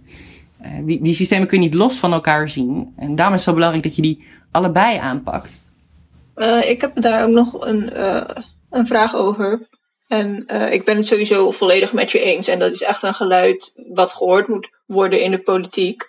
[0.62, 2.92] Uh, die, die systemen kun je niet los van elkaar zien.
[2.96, 5.60] En daarom is het zo belangrijk dat je die allebei aanpakt.
[6.36, 8.24] Uh, ik heb daar ook nog een, uh,
[8.70, 9.66] een vraag over.
[10.06, 12.48] En ik ben het sowieso volledig met je eens.
[12.48, 16.08] En dat is echt een geluid wat gehoord moet worden in de politiek.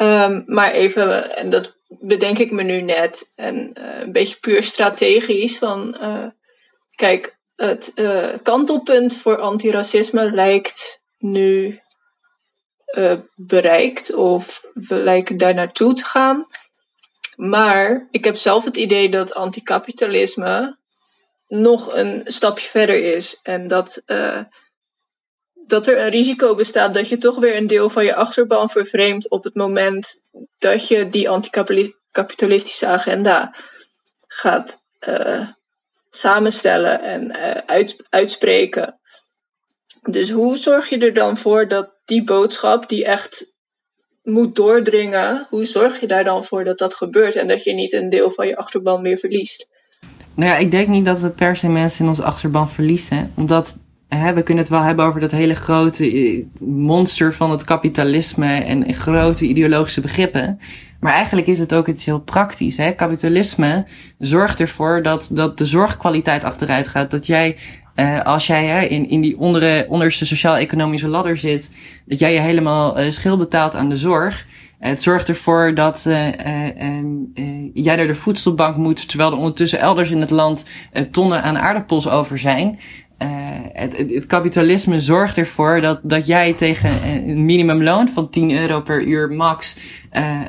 [0.00, 3.32] Um, maar even, en dat bedenk ik me nu net.
[3.36, 5.58] En uh, een beetje puur strategisch.
[5.58, 6.26] Van, uh,
[6.94, 11.78] kijk, het uh, kantelpunt voor antiracisme lijkt nu
[13.34, 14.14] bereikt.
[14.14, 16.46] Of we lijken daar naartoe te gaan.
[17.36, 20.78] Maar ik heb zelf het idee dat anticapitalisme
[21.46, 23.40] nog een stapje verder is.
[23.42, 24.02] En dat
[25.66, 29.30] dat er een risico bestaat dat je toch weer een deel van je achterban vervreemdt
[29.30, 30.22] op het moment
[30.58, 33.54] dat je die anticapitalistische agenda
[34.26, 35.48] gaat uh,
[36.10, 38.98] samenstellen en uit, uitspreken.
[40.02, 43.54] Dus hoe zorg je er dan voor dat die boodschap die echt
[44.22, 47.92] moet doordringen, hoe zorg je daar dan voor dat dat gebeurt en dat je niet
[47.92, 49.68] een deel van je achterban weer verliest?
[50.34, 53.78] Nou ja, ik denk niet dat we per se mensen in onze achterban verliezen, omdat
[54.34, 58.94] we kunnen het wel hebben over dat hele grote eh, monster van het kapitalisme en
[58.94, 60.58] grote ideologische begrippen.
[61.04, 62.76] Maar eigenlijk is het ook iets heel praktisch.
[62.76, 62.92] Hè?
[62.92, 63.86] Kapitalisme
[64.18, 67.10] zorgt ervoor dat, dat de zorgkwaliteit achteruit gaat.
[67.10, 67.56] Dat jij,
[67.96, 72.40] uh, als jij hè, in, in die ondere, onderste sociaal-economische ladder zit, dat jij je
[72.40, 74.46] helemaal uh, schil betaalt aan de zorg.
[74.78, 76.28] Het zorgt ervoor dat uh,
[77.74, 80.66] jij naar de voedselbank moet, terwijl er ondertussen elders in het land
[81.10, 82.78] tonnen aan aardappels over zijn.
[83.18, 83.28] Uh,
[83.72, 88.80] het, het, het, kapitalisme zorgt ervoor dat, dat jij tegen een minimumloon van 10 euro
[88.80, 89.76] per uur max
[90.12, 90.40] uh,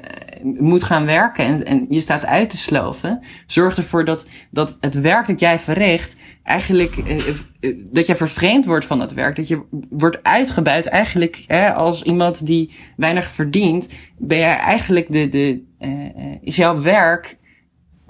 [0.43, 3.21] moet gaan werken en, en je staat uit te sloven.
[3.47, 8.85] Zorgt ervoor dat, dat het werk dat jij verricht, eigenlijk uh, dat je vervreemd wordt
[8.85, 9.35] van het werk.
[9.35, 10.85] Dat je wordt uitgebuit.
[10.85, 15.63] Eigenlijk hè, als iemand die weinig verdient, ben jij eigenlijk de, de,
[16.41, 17.37] is jouw werk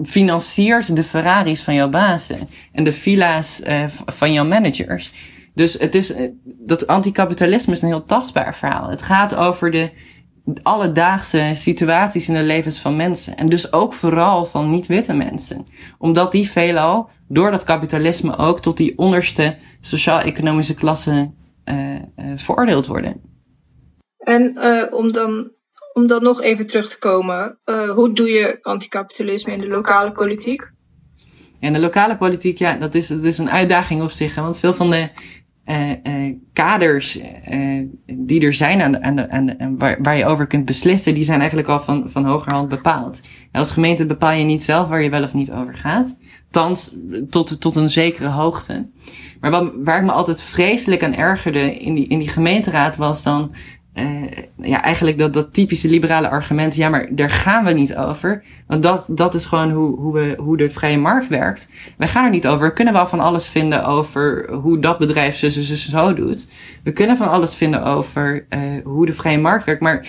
[0.02, 5.12] financiert de Ferraris van jouw bazen en de villa's uh, van jouw managers.
[5.54, 8.90] Dus het is, dat anticapitalisme is een heel tastbaar verhaal.
[8.90, 9.90] Het gaat over de
[10.62, 13.36] alledaagse situaties in de levens van mensen.
[13.36, 15.64] En dus ook vooral van niet-witte mensen.
[15.98, 21.30] Omdat die veelal door dat kapitalisme ook tot die onderste sociaal-economische klasse
[21.64, 22.00] uh, uh,
[22.36, 23.20] veroordeeld worden.
[24.18, 25.50] En uh, om dan
[25.96, 30.12] om dan nog even terug te komen, uh, hoe doe je anticapitalisme in de lokale
[30.12, 30.70] politiek?
[31.60, 34.34] In de lokale politiek, ja, dat is, dat is een uitdaging op zich.
[34.34, 35.08] Want veel van de
[35.66, 37.18] uh, uh, kaders
[38.06, 41.68] die er zijn aan de, aan waar, waar je over kunt beslissen, die zijn eigenlijk
[41.68, 43.20] al van, van hogerhand bepaald.
[43.52, 46.16] als gemeente bepaal je niet zelf waar je wel of niet over gaat.
[46.50, 46.96] Thans,
[47.28, 48.88] tot, tot een zekere hoogte.
[49.40, 53.22] Maar wat, waar ik me altijd vreselijk aan ergerde in die, in die gemeenteraad was
[53.22, 53.54] dan
[53.98, 54.22] uh,
[54.62, 58.42] ja, eigenlijk dat, dat typische liberale argument, ja, maar daar gaan we niet over.
[58.66, 61.68] Want dat, dat is gewoon hoe, hoe, we, hoe de vrije markt werkt.
[61.96, 62.66] Wij gaan er niet over.
[62.66, 66.50] We kunnen wel van alles vinden over hoe dat bedrijf zo, zo, zo, zo doet.
[66.82, 69.80] We kunnen van alles vinden over uh, hoe de vrije markt werkt.
[69.80, 70.06] Maar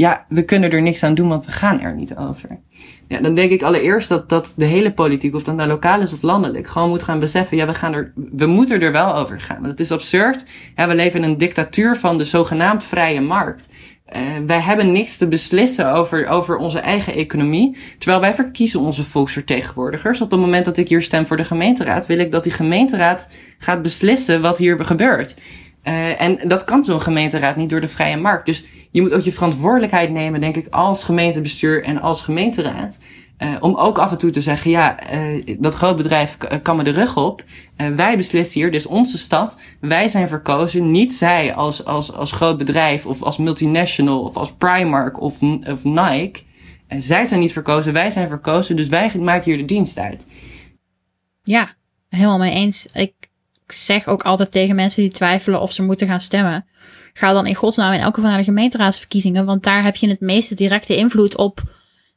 [0.00, 2.60] ja, we kunnen er niks aan doen, want we gaan er niet over.
[3.08, 6.12] Ja, dan denk ik allereerst dat, dat de hele politiek, of dat nou lokaal is
[6.12, 9.40] of landelijk, gewoon moet gaan beseffen, ja, we gaan er, we moeten er wel over
[9.40, 9.56] gaan.
[9.56, 10.44] Want het is absurd.
[10.76, 13.68] Ja, we leven in een dictatuur van de zogenaamd vrije markt.
[14.16, 17.76] Uh, wij hebben niks te beslissen over, over onze eigen economie.
[17.98, 20.20] Terwijl wij verkiezen onze volksvertegenwoordigers.
[20.20, 23.28] Op het moment dat ik hier stem voor de gemeenteraad, wil ik dat die gemeenteraad
[23.58, 25.36] gaat beslissen wat hier gebeurt.
[25.84, 28.46] Uh, en dat kan zo'n gemeenteraad niet door de vrije markt.
[28.46, 32.98] Dus je moet ook je verantwoordelijkheid nemen, denk ik, als gemeentebestuur en als gemeenteraad.
[33.38, 36.82] Uh, om ook af en toe te zeggen, ja, uh, dat groot bedrijf kan me
[36.82, 37.44] de rug op.
[37.76, 39.58] Uh, wij beslissen hier, dus onze stad.
[39.80, 44.52] Wij zijn verkozen, niet zij als, als, als groot bedrijf of als multinational of als
[44.52, 46.40] Primark of, of Nike.
[46.88, 50.26] zij zijn niet verkozen, wij zijn verkozen, dus wij maken hier de dienst uit.
[51.42, 51.74] Ja,
[52.08, 52.86] helemaal mee eens.
[52.92, 53.14] Ik
[53.66, 56.66] zeg ook altijd tegen mensen die twijfelen of ze moeten gaan stemmen.
[57.12, 60.20] Ga dan in godsnaam in elke geval naar de gemeenteraadsverkiezingen, want daar heb je het
[60.20, 61.62] meeste directe invloed op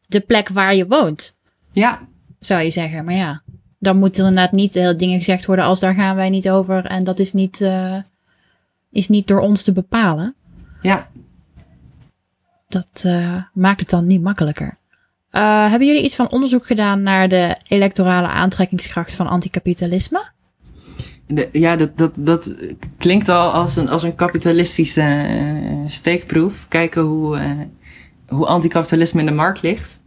[0.07, 1.35] de plek waar je woont.
[1.71, 2.07] Ja.
[2.39, 3.05] Zou je zeggen.
[3.05, 3.41] Maar ja,
[3.79, 7.03] dan moeten inderdaad niet uh, dingen gezegd worden als daar gaan wij niet over en
[7.03, 7.97] dat is niet, uh,
[8.91, 10.35] is niet door ons te bepalen.
[10.81, 11.07] Ja.
[12.67, 14.77] Dat uh, maakt het dan niet makkelijker.
[15.29, 20.31] hebben jullie iets van onderzoek gedaan naar de electorale aantrekkingskracht van anticapitalisme?
[21.27, 22.55] De, ja, dat, dat, dat
[22.97, 26.65] klinkt al als een, als een kapitalistische uh, steekproef.
[26.67, 27.61] Kijken hoe, uh,
[28.27, 29.99] hoe anticapitalisme in de markt ligt.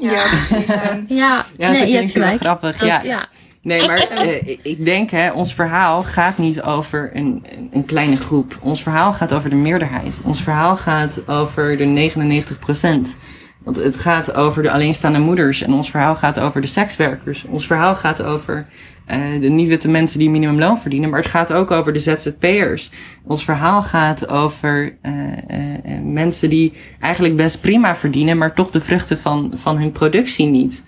[0.00, 0.74] Ja, precies.
[1.08, 2.76] ja, ja nee, dat klinkt wel grappig.
[2.76, 3.02] Dat, ja.
[3.02, 3.28] ja.
[3.62, 8.58] Nee, maar uh, ik denk, hè, ons verhaal gaat niet over een, een kleine groep.
[8.60, 10.20] Ons verhaal gaat over de meerderheid.
[10.24, 13.16] Ons verhaal gaat over de 99 procent.
[13.58, 15.62] Want het gaat over de alleenstaande moeders.
[15.62, 17.44] En ons verhaal gaat over de sekswerkers.
[17.44, 18.66] Ons verhaal gaat over
[19.10, 21.10] uh, de niet-witte mensen die minimumloon verdienen.
[21.10, 22.90] Maar het gaat ook over de ZZP'ers.
[23.24, 28.38] Ons verhaal gaat over uh, uh, mensen die eigenlijk best prima verdienen.
[28.38, 30.84] Maar toch de vruchten van, van hun productie niet,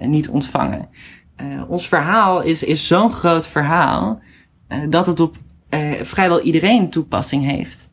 [0.00, 0.88] niet ontvangen.
[1.68, 4.20] ons verhaal is, is zo'n groot verhaal.
[4.88, 5.36] dat het op
[6.02, 7.88] vrijwel iedereen toepassing heeft.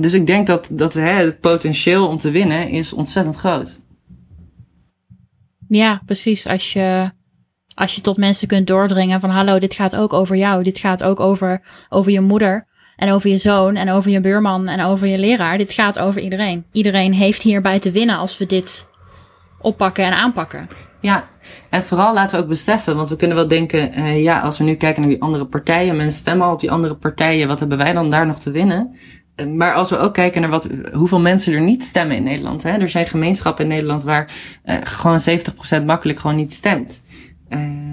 [0.00, 3.80] Dus ik denk dat, dat hè, het potentieel om te winnen is ontzettend groot.
[5.68, 6.46] Ja, precies.
[6.46, 7.10] Als je,
[7.78, 10.62] als je tot mensen kunt doordringen van hallo, dit gaat ook over jou.
[10.62, 14.68] Dit gaat ook over, over je moeder en over je zoon en over je buurman
[14.68, 15.58] en over je leraar.
[15.58, 16.64] Dit gaat over iedereen.
[16.72, 18.86] Iedereen heeft hierbij te winnen als we dit
[19.60, 20.68] oppakken en aanpakken.
[21.00, 21.28] Ja,
[21.70, 24.64] en vooral laten we ook beseffen, want we kunnen wel denken, uh, ja, als we
[24.64, 27.78] nu kijken naar die andere partijen, mensen stemmen al op die andere partijen, wat hebben
[27.78, 28.96] wij dan daar nog te winnen?
[29.46, 32.62] maar als we ook kijken naar wat, hoeveel mensen er niet stemmen in Nederland.
[32.62, 32.70] Hè?
[32.70, 34.30] Er zijn gemeenschappen in Nederland waar
[34.64, 35.20] uh, gewoon
[35.80, 37.02] 70% makkelijk gewoon niet stemt.
[37.50, 37.88] Uh,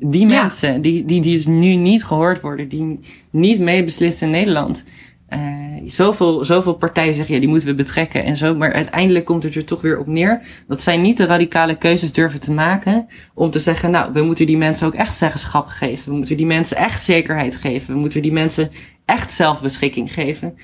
[0.00, 0.42] die ja.
[0.42, 3.00] mensen, die, die, die dus nu niet gehoord worden, die
[3.30, 4.84] niet meebeslissen in Nederland.
[5.28, 8.54] Uh, zoveel, zoveel partijen zeggen, ja, die moeten we betrekken en zo.
[8.54, 12.12] Maar uiteindelijk komt het er toch weer op neer dat zij niet de radicale keuzes
[12.12, 16.10] durven te maken om te zeggen, nou, we moeten die mensen ook echt zeggenschap geven.
[16.10, 17.94] We moeten die mensen echt zekerheid geven.
[17.94, 18.70] We moeten die mensen
[19.04, 20.54] echt zelfbeschikking geven.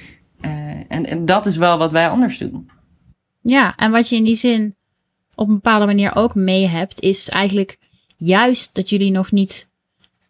[0.41, 0.51] Uh,
[0.89, 2.71] en, en dat is wel wat wij anders doen.
[3.43, 4.77] Ja, en wat je in die zin
[5.39, 7.79] op een bepaalde manier ook mee hebt, is eigenlijk
[8.17, 9.69] juist dat jullie nog niet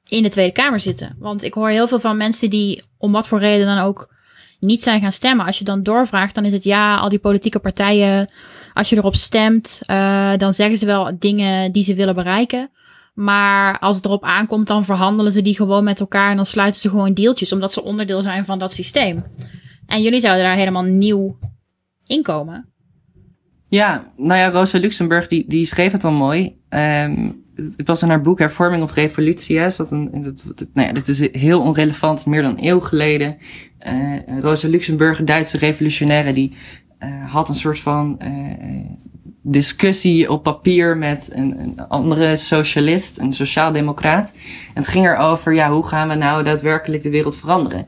[0.09, 1.16] in de Tweede Kamer zitten.
[1.18, 4.14] Want ik hoor heel veel van mensen die om wat voor reden dan ook
[4.61, 5.47] niet zijn gaan stemmen.
[5.47, 8.31] Als je dan doorvraagt, dan is het ja, al die politieke partijen.
[8.75, 12.71] Als je erop stemt, uh, dan zeggen ze wel dingen die ze willen bereiken.
[13.14, 16.81] Maar als het erop aankomt, dan verhandelen ze die gewoon met elkaar en dan sluiten
[16.81, 19.25] ze gewoon deeltjes, omdat ze onderdeel zijn van dat systeem.
[19.87, 21.38] En jullie zouden daar helemaal nieuw
[22.07, 22.73] in komen.
[23.68, 26.57] Ja, nou ja, Rosa Luxemburg die, die schreef het al mooi.
[26.68, 29.59] Um, het was in haar boek Hervorming of Revolutie.
[29.59, 33.37] Hè, zat een, dat, nou ja, dit is heel onrelevant, meer dan eeuw geleden.
[33.88, 36.52] Uh, Rosa Luxemburg, Duitse revolutionaire, die
[37.00, 38.85] uh, had een soort van uh,
[39.42, 44.33] discussie op papier met een, een andere socialist, een sociaaldemocraat.
[44.68, 47.87] En het ging erover, ja, hoe gaan we nou daadwerkelijk de wereld veranderen?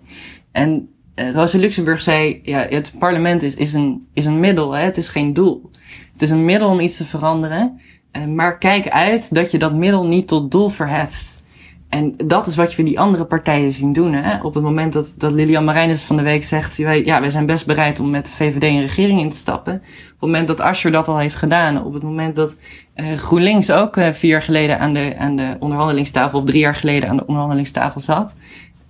[0.53, 0.89] En
[1.29, 5.09] Rosa Luxemburg zei, ja, het parlement is, is, een, is een middel, hè, het is
[5.09, 5.71] geen doel.
[6.13, 7.81] Het is een middel om iets te veranderen.
[8.13, 11.43] Uh, maar kijk uit dat je dat middel niet tot doel verheft.
[11.89, 14.13] En dat is wat je die andere partijen zien doen.
[14.13, 14.43] Hè?
[14.43, 16.77] Op het moment dat, dat Lilian Marijnis van de week zegt...
[16.77, 19.75] Ja, wij zijn best bereid om met de VVD een regering in te stappen.
[19.75, 19.81] Op
[20.11, 21.85] het moment dat Asscher dat al heeft gedaan.
[21.85, 22.57] Op het moment dat
[22.97, 26.39] uh, GroenLinks ook vier jaar geleden aan de, aan de onderhandelingstafel...
[26.39, 28.35] of drie jaar geleden aan de onderhandelingstafel zat...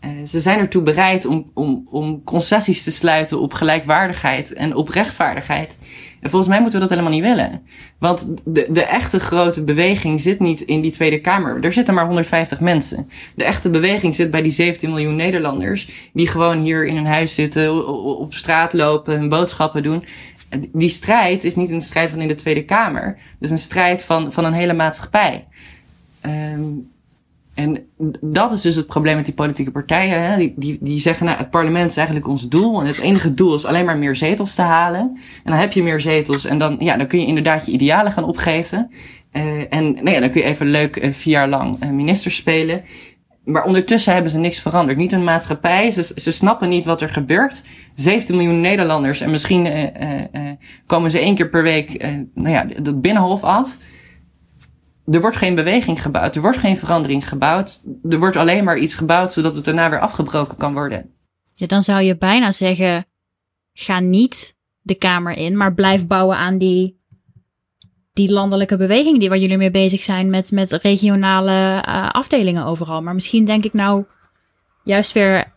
[0.05, 4.89] Uh, ze zijn ertoe bereid om, om, om concessies te sluiten op gelijkwaardigheid en op
[4.89, 5.79] rechtvaardigheid.
[6.21, 7.63] En volgens mij moeten we dat helemaal niet willen.
[7.99, 11.65] Want de, de echte grote beweging zit niet in die Tweede Kamer.
[11.65, 13.09] Er zitten maar 150 mensen.
[13.35, 15.89] De echte beweging zit bij die 17 miljoen Nederlanders.
[16.13, 17.87] Die gewoon hier in hun huis zitten,
[18.19, 20.05] op straat lopen, hun boodschappen doen.
[20.73, 23.07] Die strijd is niet een strijd van in de Tweede Kamer.
[23.07, 25.47] Het is een strijd van, van een hele maatschappij.
[26.27, 26.90] Um,
[27.61, 27.87] en
[28.21, 30.23] dat is dus het probleem met die politieke partijen.
[30.23, 30.37] Hè?
[30.37, 32.81] Die, die, die zeggen, nou, het parlement is eigenlijk ons doel.
[32.81, 35.01] En het enige doel is alleen maar meer zetels te halen.
[35.45, 36.45] En dan heb je meer zetels.
[36.45, 38.91] En dan, ja, dan kun je inderdaad je idealen gaan opgeven.
[39.33, 42.31] Uh, en nou ja, dan kun je even leuk uh, vier jaar lang uh, minister
[42.31, 42.83] spelen.
[43.45, 44.99] Maar ondertussen hebben ze niks veranderd.
[44.99, 45.91] Niet hun maatschappij.
[45.91, 47.63] Ze, ze snappen niet wat er gebeurt.
[47.95, 49.21] 17 miljoen Nederlanders.
[49.21, 49.69] En misschien
[50.87, 53.77] komen ze één keer per week nou ja, dat binnenhof af
[55.07, 57.83] er wordt geen beweging gebouwd, er wordt geen verandering gebouwd.
[58.09, 61.15] Er wordt alleen maar iets gebouwd zodat het daarna weer afgebroken kan worden.
[61.55, 63.05] Ja, dan zou je bijna zeggen:
[63.73, 67.01] ga niet de Kamer in, maar blijf bouwen aan die,
[68.13, 73.03] die landelijke beweging die waar jullie mee bezig zijn met, met regionale uh, afdelingen overal.
[73.03, 74.05] Maar misschien denk ik nou
[74.85, 75.53] juist weer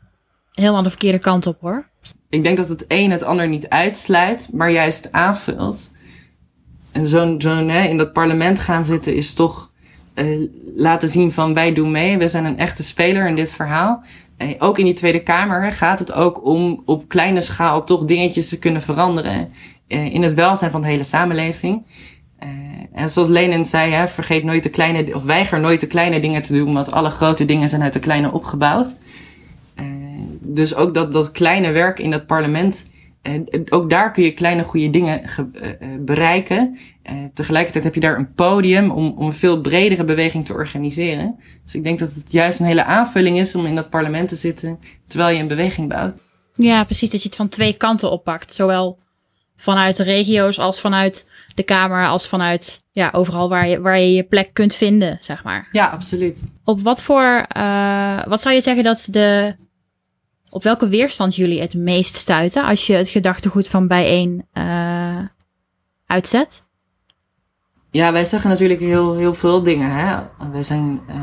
[0.52, 1.92] helemaal de verkeerde kant op hoor.
[2.30, 5.92] Ik denk dat het een het ander niet uitsluit, maar juist aanvult.
[6.94, 9.72] En zo'n, zo'n hè, in dat parlement gaan zitten is toch
[10.16, 12.18] uh, laten zien van wij doen mee.
[12.18, 14.04] We zijn een echte speler in dit verhaal.
[14.38, 18.50] Uh, ook in die Tweede Kamer gaat het ook om op kleine schaal toch dingetjes
[18.50, 19.52] te kunnen veranderen.
[19.88, 21.84] Uh, in het welzijn van de hele samenleving.
[22.94, 26.42] en zoals Lenin zei, hè, vergeet nooit de kleine, of weiger nooit de kleine dingen
[26.42, 28.96] te doen, want alle grote dingen zijn uit de kleine opgebouwd.
[30.40, 32.86] dus ook dat, dat kleine werk in dat parlement
[33.24, 35.22] en ook daar kun je kleine goede dingen
[35.54, 36.78] uh, bereiken.
[37.12, 41.36] Uh, tegelijkertijd heb je daar een podium om, om een veel bredere beweging te organiseren.
[41.64, 44.36] Dus ik denk dat het juist een hele aanvulling is om in dat parlement te
[44.36, 46.22] zitten terwijl je een beweging bouwt.
[46.54, 47.10] Ja, precies.
[47.10, 48.54] Dat je het van twee kanten oppakt.
[48.54, 49.00] Zowel
[49.56, 54.14] vanuit de regio's als vanuit de Kamer, als vanuit ja, overal waar je, waar je
[54.14, 55.68] je plek kunt vinden, zeg maar.
[55.72, 56.44] Ja, absoluut.
[56.64, 59.56] Op wat voor, uh, wat zou je zeggen dat de
[60.54, 65.20] op welke weerstand jullie het meest stuiten als je het gedachtegoed van bijeen uh,
[66.06, 66.66] uitzet?
[67.92, 69.92] Ja, wij zeggen natuurlijk heel, heel veel dingen.
[69.92, 70.16] Hè?
[70.52, 71.16] Wij zijn uh,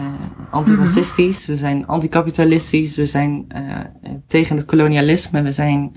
[0.50, 3.78] antiracistisch, we zijn anticapitalistisch, we zijn uh,
[4.26, 5.96] tegen het kolonialisme, we zijn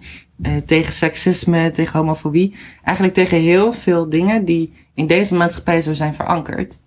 [0.65, 2.55] tegen seksisme, tegen homofobie.
[2.83, 6.79] Eigenlijk tegen heel veel dingen die in deze maatschappij zo zijn verankerd.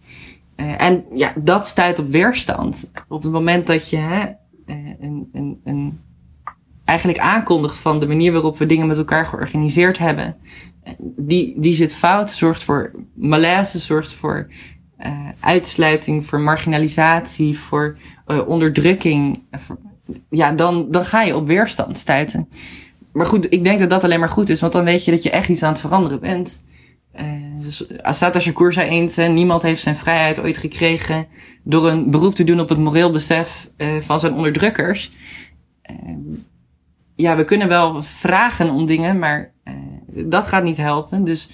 [0.56, 2.90] en ja, dat stuit op weerstand.
[3.08, 4.32] Op het moment dat je hè,
[4.66, 6.00] een, een, een
[6.86, 10.36] eigenlijk aankondigt van de manier waarop we dingen met elkaar georganiseerd hebben.
[10.98, 14.46] Die, die zit fout, zorgt voor malaise, zorgt voor
[14.98, 19.42] uh, uitsluiting, voor marginalisatie, voor uh, onderdrukking.
[20.30, 22.48] ja, dan, dan ga je op weerstand stuiten.
[23.12, 25.22] Maar goed, ik denk dat dat alleen maar goed is, want dan weet je dat
[25.22, 26.64] je echt iets aan het veranderen bent.
[27.20, 27.22] Uh,
[27.62, 31.26] dus Assata Shakur zei eens, niemand heeft zijn vrijheid ooit gekregen
[31.62, 33.70] door een beroep te doen op het moreel besef
[34.00, 35.12] van zijn onderdrukkers
[37.16, 39.74] ja, we kunnen wel vragen om dingen, maar uh,
[40.26, 41.24] dat gaat niet helpen.
[41.24, 41.48] Dus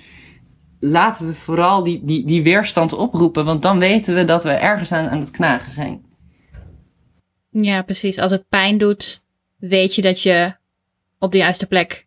[0.80, 4.92] laten we vooral die, die, die weerstand oproepen, want dan weten we dat we ergens
[4.92, 6.04] aan, aan het knagen zijn.
[7.50, 8.18] Ja, precies.
[8.18, 9.24] Als het pijn doet,
[9.56, 10.54] weet je dat je
[11.18, 12.06] op de juiste plek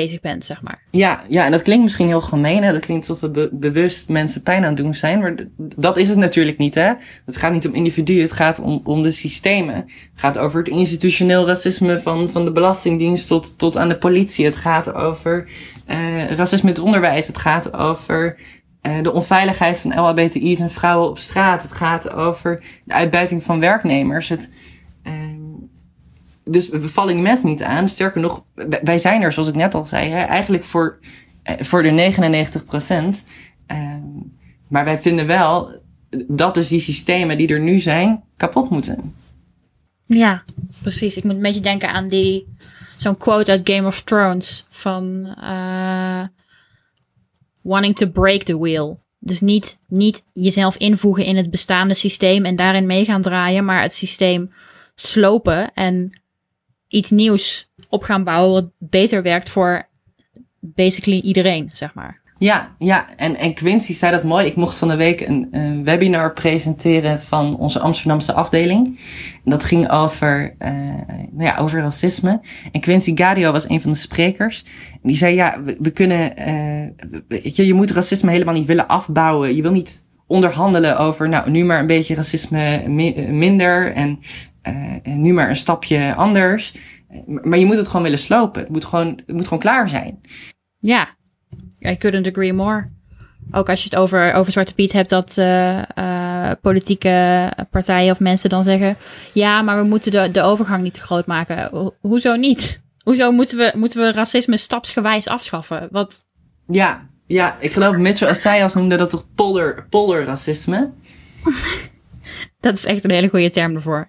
[0.00, 0.78] bezig bent, zeg maar.
[0.90, 2.62] Ja, ja en dat klinkt misschien heel gemeen.
[2.62, 2.72] Hè?
[2.72, 5.18] Dat klinkt alsof we be bewust mensen pijn aan het doen zijn.
[5.18, 5.34] Maar
[5.76, 6.74] dat is het natuurlijk niet.
[6.74, 6.92] Hè?
[7.26, 9.74] Het gaat niet om individuen, het gaat om, om de systemen.
[9.74, 14.44] Het gaat over het institutioneel racisme van, van de Belastingdienst tot, tot aan de politie.
[14.44, 15.48] Het gaat over
[15.88, 17.26] uh, racisme in het onderwijs.
[17.26, 18.36] Het gaat over
[18.82, 21.62] uh, de onveiligheid van LHBTI's en vrouwen op straat.
[21.62, 24.28] Het gaat over de uitbuiting van werknemers.
[24.28, 24.50] Het,
[25.06, 25.12] uh,
[26.44, 27.88] dus we vallen die mensen niet aan.
[27.88, 28.44] Sterker nog,
[28.82, 30.98] wij zijn er, zoals ik net al zei, hè, eigenlijk voor,
[31.42, 33.24] voor de 99 procent.
[34.68, 35.82] maar wij vinden wel
[36.28, 39.14] dat dus die systemen die er nu zijn, kapot moeten.
[40.06, 40.44] Ja,
[40.82, 41.16] precies.
[41.16, 42.46] Ik moet een beetje denken aan die
[42.96, 46.24] zo'n quote uit Game of Thrones van uh,
[47.62, 49.02] wanting to break the wheel.
[49.18, 53.82] Dus niet, niet jezelf invoegen in het bestaande systeem en daarin mee gaan draaien, maar
[53.82, 54.50] het systeem
[54.94, 56.12] slopen en
[56.94, 59.88] iets nieuws op gaan bouwen wat beter werkt voor
[60.60, 62.22] basically iedereen, zeg maar.
[62.38, 63.16] Ja, ja.
[63.16, 64.46] En, en Quincy zei dat mooi.
[64.46, 69.00] Ik mocht van de week een, webinar presenteren van onze Amsterdamse afdeling.
[69.44, 70.68] Dat ging over, uh,
[71.30, 72.40] nou ja, over racisme.
[72.72, 74.64] En Quincy Gadio was een van de sprekers.
[74.92, 79.56] En die zei, ja, we, kunnen, uh, je, je moet racisme helemaal niet willen afbouwen.
[79.56, 82.82] Je wil niet onderhandelen over, nou, nu maar een beetje racisme
[83.28, 84.18] minder en
[85.04, 86.74] nu maar een stapje anders.
[87.26, 88.60] Maar je moet het gewoon willen slopen.
[88.60, 90.20] Het moet gewoon, het moet gewoon klaar zijn.
[90.78, 91.08] Ja,
[91.80, 92.92] I couldn't agree more.
[93.50, 98.20] Ook als je het over, over Zwarte Piet hebt, dat uh, uh, politieke partijen of
[98.20, 98.96] mensen dan zeggen:
[99.32, 101.68] Ja, maar we moeten de, de overgang niet te groot maken.
[101.70, 102.82] Ho hoezo niet?
[103.02, 105.88] Hoezo moeten we, moeten we racisme stapsgewijs afschaffen?
[105.90, 106.24] Wat?
[106.66, 110.92] Ja, ja, ik geloof Mitchell Assayas noemde dat toch polder, polderracisme?
[112.60, 114.08] dat is echt een hele goede term ervoor.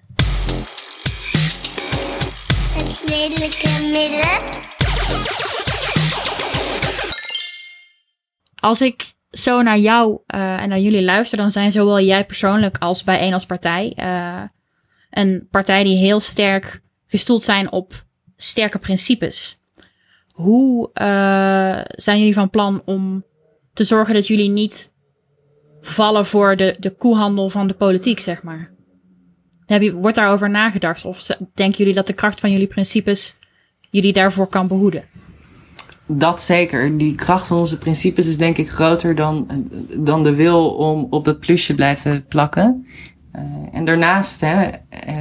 [3.15, 4.43] Midden.
[8.55, 12.77] Als ik zo naar jou uh, en naar jullie luister, dan zijn zowel jij persoonlijk
[12.77, 14.41] als bij een als partij uh,
[15.09, 18.05] een partij die heel sterk gestoeld zijn op
[18.35, 19.59] sterke principes.
[20.31, 23.25] Hoe uh, zijn jullie van plan om
[23.73, 24.93] te zorgen dat jullie niet
[25.81, 28.74] vallen voor de, de koehandel van de politiek, zeg maar?
[29.65, 31.05] Heb je, wordt daarover nagedacht?
[31.05, 33.37] Of denken jullie dat de kracht van jullie principes
[33.89, 35.03] jullie daarvoor kan behoeden?
[36.07, 36.97] Dat zeker.
[36.97, 39.47] Die kracht van onze principes is denk ik groter dan,
[39.97, 42.87] dan de wil om op dat plusje blijven plakken.
[43.35, 43.41] Uh,
[43.71, 45.19] en daarnaast, hè, uh,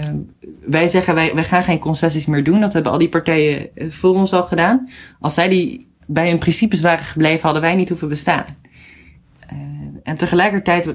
[0.66, 2.60] wij zeggen wij, wij gaan geen concessies meer doen.
[2.60, 4.88] Dat hebben al die partijen voor ons al gedaan.
[5.20, 8.44] Als zij die bij hun principes waren gebleven, hadden wij niet hoeven bestaan.
[10.02, 10.94] En tegelijkertijd,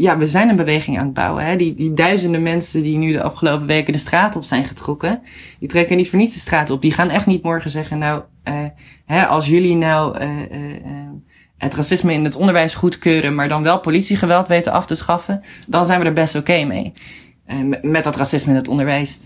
[0.00, 1.44] ja, we zijn een beweging aan het bouwen.
[1.44, 1.56] Hè?
[1.56, 5.22] Die, die duizenden mensen die nu de afgelopen weken de straat op zijn getrokken,
[5.58, 6.82] die trekken niet voor niets de straat op.
[6.82, 8.64] Die gaan echt niet morgen zeggen, nou, uh,
[9.06, 10.76] hè, als jullie nou uh, uh,
[11.56, 15.86] het racisme in het onderwijs goedkeuren, maar dan wel politiegeweld weten af te schaffen, dan
[15.86, 16.92] zijn we er best oké mee.
[17.82, 19.20] met dat racisme in het onderwijs.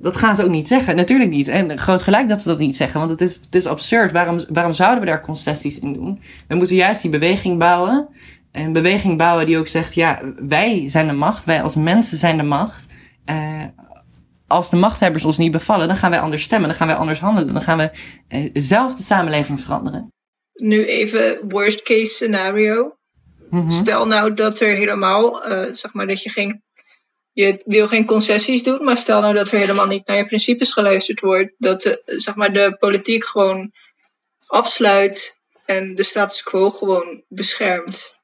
[0.00, 0.96] dat gaan ze ook niet zeggen.
[0.96, 1.48] Natuurlijk niet.
[1.48, 2.98] En groot gelijk dat ze dat niet zeggen.
[2.98, 4.12] Want het is, het is absurd.
[4.12, 6.20] Waarom, waarom zouden we daar concessies in doen?
[6.48, 8.08] We moeten juist die beweging bouwen
[8.52, 12.36] een beweging bouwen die ook zegt, ja, wij zijn de macht, wij als mensen zijn
[12.36, 12.86] de macht.
[13.26, 13.64] Uh,
[14.46, 17.20] als de machthebbers ons niet bevallen, dan gaan wij anders stemmen, dan gaan wij anders
[17.20, 17.90] handelen, dan gaan we
[18.28, 20.12] uh, zelf de samenleving veranderen.
[20.52, 22.96] Nu even worst case scenario.
[23.50, 23.70] Mm -hmm.
[23.70, 26.62] Stel nou dat er helemaal, uh, zeg maar dat je geen,
[27.32, 30.72] je wil geen concessies doen, maar stel nou dat er helemaal niet naar je principes
[30.72, 33.72] geluisterd wordt, dat de, zeg maar de politiek gewoon
[34.46, 38.19] afsluit en de status quo gewoon beschermt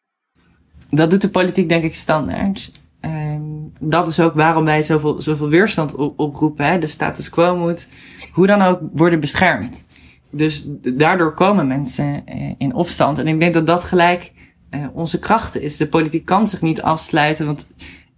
[0.96, 2.70] dat doet de politiek denk ik standaard.
[3.00, 6.66] Um, dat is ook waarom wij zoveel, zoveel weerstand op, oproepen.
[6.66, 6.78] Hè.
[6.78, 7.88] De status quo moet
[8.32, 9.84] hoe dan ook worden beschermd.
[10.30, 13.18] Dus daardoor komen mensen uh, in opstand.
[13.18, 14.32] En ik denk dat dat gelijk
[14.70, 15.76] uh, onze krachten is.
[15.76, 17.70] De politiek kan zich niet afsluiten, want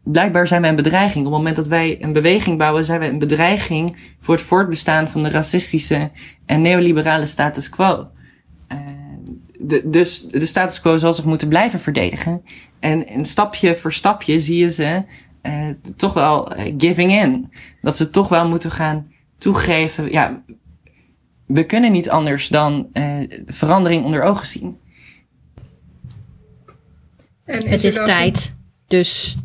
[0.02, 1.26] blijkbaar zijn wij een bedreiging.
[1.26, 5.08] Op het moment dat wij een beweging bouwen, zijn wij een bedreiging voor het voortbestaan
[5.08, 6.10] van de racistische
[6.46, 8.08] en neoliberale status quo.
[8.72, 8.78] Uh,
[9.58, 12.42] de, dus de status quo zal zich moeten blijven verdedigen.
[12.80, 15.04] En, en stapje voor stapje zie je ze
[15.42, 17.52] uh, toch wel uh, giving in.
[17.80, 20.10] Dat ze toch wel moeten gaan toegeven.
[20.10, 20.42] Ja,
[21.46, 24.78] we kunnen niet anders dan uh, verandering onder ogen zien.
[27.44, 28.56] En het is tijd,
[28.86, 29.36] dus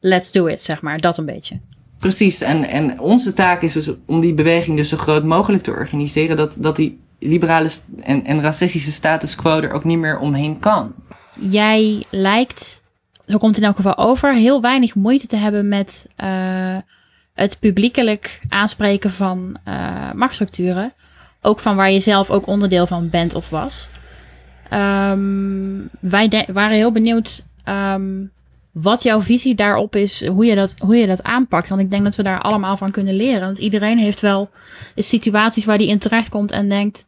[0.00, 1.00] let's do it, zeg maar.
[1.00, 1.58] Dat een beetje.
[1.98, 5.70] Precies, en, en onze taak is dus om die beweging dus zo groot mogelijk te
[5.70, 10.58] organiseren, dat, dat die liberale en, en racistische status quo er ook niet meer omheen
[10.58, 10.94] kan.
[11.40, 12.82] Jij lijkt,
[13.26, 16.76] zo komt het in elk geval over, heel weinig moeite te hebben met eh,
[17.32, 20.92] het publiekelijk aanspreken van eh, machtsstructuren.
[21.42, 23.90] Ook van waar je zelf ook onderdeel van bent of was.
[24.68, 28.24] Ehm, wij waren heel benieuwd ehm,
[28.72, 31.68] wat jouw visie daarop is, hoe je, dat, hoe je dat aanpakt.
[31.68, 33.40] Want ik denk dat we daar allemaal van kunnen leren.
[33.40, 34.50] Want iedereen heeft wel
[34.96, 37.06] situaties waar die in terecht komt en denkt: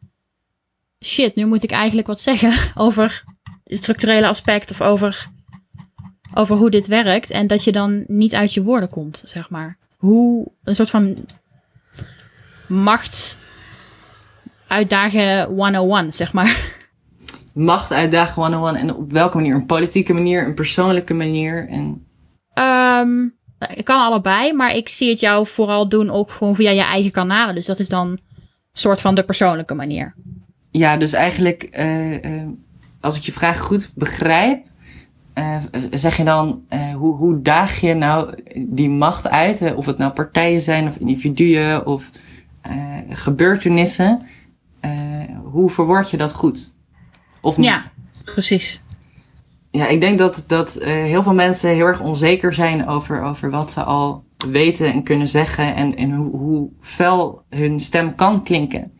[1.04, 2.52] shit, nu moet ik eigenlijk wat zeggen
[2.84, 3.24] over
[3.76, 5.26] structurele aspect of over,
[6.34, 7.30] over hoe dit werkt.
[7.30, 9.78] En dat je dan niet uit je woorden komt, zeg maar.
[9.96, 11.16] Hoe een soort van
[12.66, 13.38] macht
[14.66, 16.80] uitdagen 101, zeg maar.
[17.52, 19.54] Macht uitdagen one-on-one en op welke manier?
[19.54, 21.68] Een politieke manier, een persoonlijke manier.
[21.68, 22.06] En
[22.52, 23.28] Ehm
[23.74, 27.10] ik kan allebei, maar ik zie het jou vooral doen ook gewoon via je eigen
[27.10, 27.54] kanalen.
[27.54, 28.20] Dus dat is dan een
[28.72, 30.14] soort van de persoonlijke manier.
[30.70, 32.48] ja, dus eigenlijk, eh, eh,
[33.02, 34.64] als ik je vraag goed begrijp,
[35.32, 35.56] eh,
[35.90, 38.34] zeg je dan, eh, hoe, hoe daag je nou
[38.68, 39.58] die macht uit?
[39.58, 39.72] Hè?
[39.72, 42.10] Of het nou partijen zijn of individuen of
[42.60, 44.26] eh, gebeurtenissen.
[44.80, 44.90] Eh,
[45.44, 46.74] hoe verwoord je dat goed?
[47.40, 47.66] Of niet?
[47.66, 47.92] Ja,
[48.24, 48.82] precies.
[49.70, 53.50] Ja, ik denk dat, dat eh, heel veel mensen heel erg onzeker zijn over, over
[53.50, 58.42] wat ze al weten en kunnen zeggen en, en hoe, hoe fel hun stem kan
[58.42, 58.92] klinken.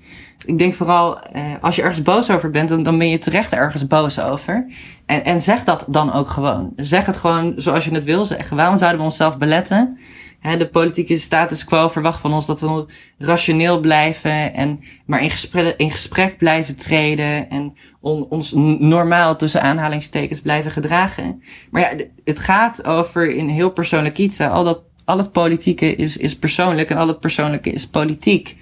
[0.45, 3.86] Ik denk vooral, eh, als je ergens boos over bent, dan, ben je terecht ergens
[3.86, 4.66] boos over.
[5.07, 6.72] En, en zeg dat dan ook gewoon.
[6.76, 8.57] Zeg het gewoon zoals je het wil zeggen.
[8.57, 9.99] Waarom zouden we onszelf beletten?
[10.43, 12.86] Hè, de politieke status quo verwacht van ons dat we
[13.18, 19.62] rationeel blijven en maar in gesprek, in gesprek blijven treden en on, ons normaal tussen
[19.62, 21.43] aanhalingstekens blijven gedragen.
[21.70, 24.40] Maar ja, het gaat over in heel persoonlijk iets.
[24.40, 28.57] Al, dat, al het politieke is, is persoonlijk en al het persoonlijke is politiek.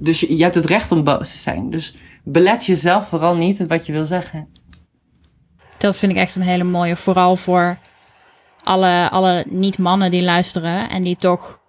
[0.00, 1.70] Dus je, hebt het recht om boos te zijn.
[1.70, 1.94] Dus
[2.24, 4.48] belet jezelf vooral niet wat je wil zeggen.
[5.78, 6.96] Dat vind ik echt een hele mooie.
[6.96, 7.78] Vooral voor
[8.62, 10.88] alle, alle niet-mannen die luisteren.
[10.88, 11.60] En die toch,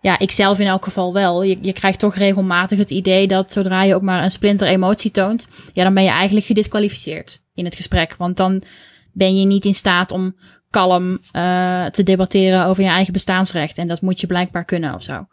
[0.00, 1.42] ja, ik zelf in elk geval wel.
[1.42, 5.10] Je, je krijgt toch regelmatig het idee dat zodra je ook maar een splinter emotie
[5.10, 5.48] toont.
[5.72, 8.14] Ja, dan ben je eigenlijk gedisqualificeerd in het gesprek.
[8.18, 8.62] Want dan
[9.12, 10.34] ben je niet in staat om
[10.70, 13.78] kalm eh, te debatteren over je eigen bestaansrecht.
[13.78, 15.26] En dat moet je blijkbaar kunnen of zo.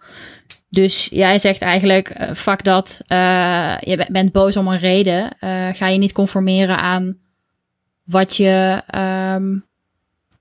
[0.70, 5.38] Dus jij zegt eigenlijk, eh, fuck dat, eh, je be- bent boos om een reden.
[5.40, 7.18] Eh, ga je niet conformeren aan
[8.04, 9.58] wat je, ehm,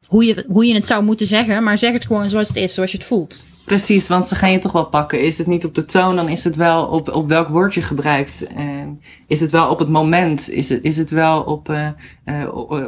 [0.06, 2.74] hoe je, hoe je het zou moeten zeggen, maar zeg het gewoon zoals het is,
[2.74, 3.44] zoals je het voelt.
[3.64, 5.20] Precies, want ze gaan je toch wel pakken.
[5.20, 7.82] Is het niet op de toon, dan is het wel op, op welk woord je
[7.82, 8.46] gebruikt.
[8.46, 8.88] Ehm,
[9.26, 10.50] is het wel op het moment?
[10.50, 11.72] Is het, is het wel op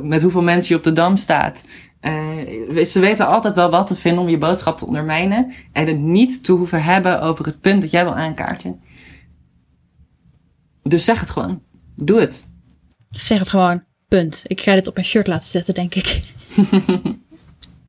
[0.03, 1.65] met hoeveel mensen je op de dam staat?
[2.01, 5.53] Eh, ze weten altijd wel wat te vinden om je boodschap te ondermijnen.
[5.73, 8.81] En het niet te hoeven hebben over het punt dat jij wil aankaarten.
[10.83, 11.63] Dus zeg het gewoon.
[11.97, 12.47] Doe het.
[13.11, 14.43] Zeg het gewoon, punt.
[14.47, 16.21] Ik ga dit op mijn shirt laten zetten, denk ik.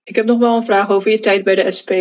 [0.04, 1.92] Ik heb nog wel een vraag over je tijd bij de SP.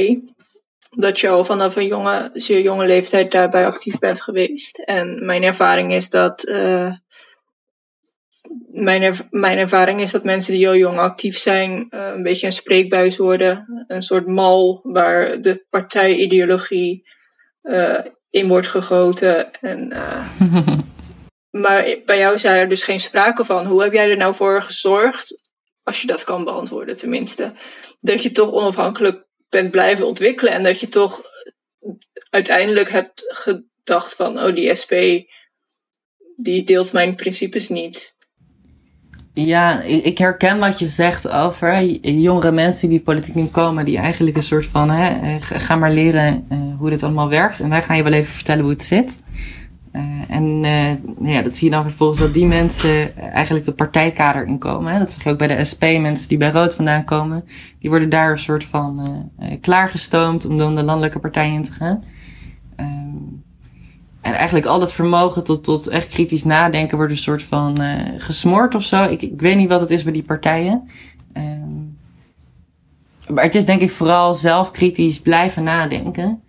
[0.90, 4.78] Dat je al vanaf een jonge, zeer jonge leeftijd daarbij actief bent geweest.
[4.78, 6.44] En mijn ervaring is dat.
[6.44, 6.92] eh,
[8.70, 12.52] mijn, mijn ervaring is dat mensen die al jong actief zijn, eh, een beetje een
[12.52, 13.84] spreekbuis worden.
[13.86, 17.08] Een soort mal waar de partijideologie
[17.62, 17.98] eh,
[18.30, 19.52] in wordt gegoten.
[19.60, 20.28] En, eh,
[21.62, 23.66] maar bij jou is er dus geen sprake van.
[23.66, 25.50] Hoe heb jij er nou voor gezorgd,
[25.82, 27.52] als je dat kan beantwoorden tenminste,
[28.00, 31.22] dat je toch onafhankelijk bent blijven ontwikkelen en dat je toch
[32.30, 34.94] uiteindelijk hebt gedacht van, oh die SP,
[36.36, 38.18] die deelt mijn principes niet.
[39.32, 44.42] Ja, ik herken wat je zegt over jongere mensen die politiek inkomen, die eigenlijk een
[44.42, 47.60] soort van, hè, eh, ga maar leren eh, hoe dit allemaal werkt.
[47.60, 49.22] En wij gaan je wel even vertellen hoe het zit.
[49.92, 50.60] Eh, en
[51.22, 54.98] ja, dat zie je dan vervolgens dat die mensen eigenlijk de partijkader inkomen.
[54.98, 57.44] Dat zeg je ook bij de SP, mensen die bij Rood vandaan komen.
[57.78, 59.08] Die worden daar een soort van
[59.60, 62.04] klaargestoomd om dan de landelijke partij in te gaan.
[62.76, 63.16] Ehm,
[64.20, 68.00] en eigenlijk al dat vermogen tot, tot echt kritisch nadenken wordt een soort van eh,
[68.16, 69.02] gesmoord of zo.
[69.02, 70.88] Ik, ik weet niet wat het is bij die partijen.
[71.32, 71.78] Ehm,
[73.34, 76.42] maar het is denk ik vooral zelf kritisch blijven nadenken.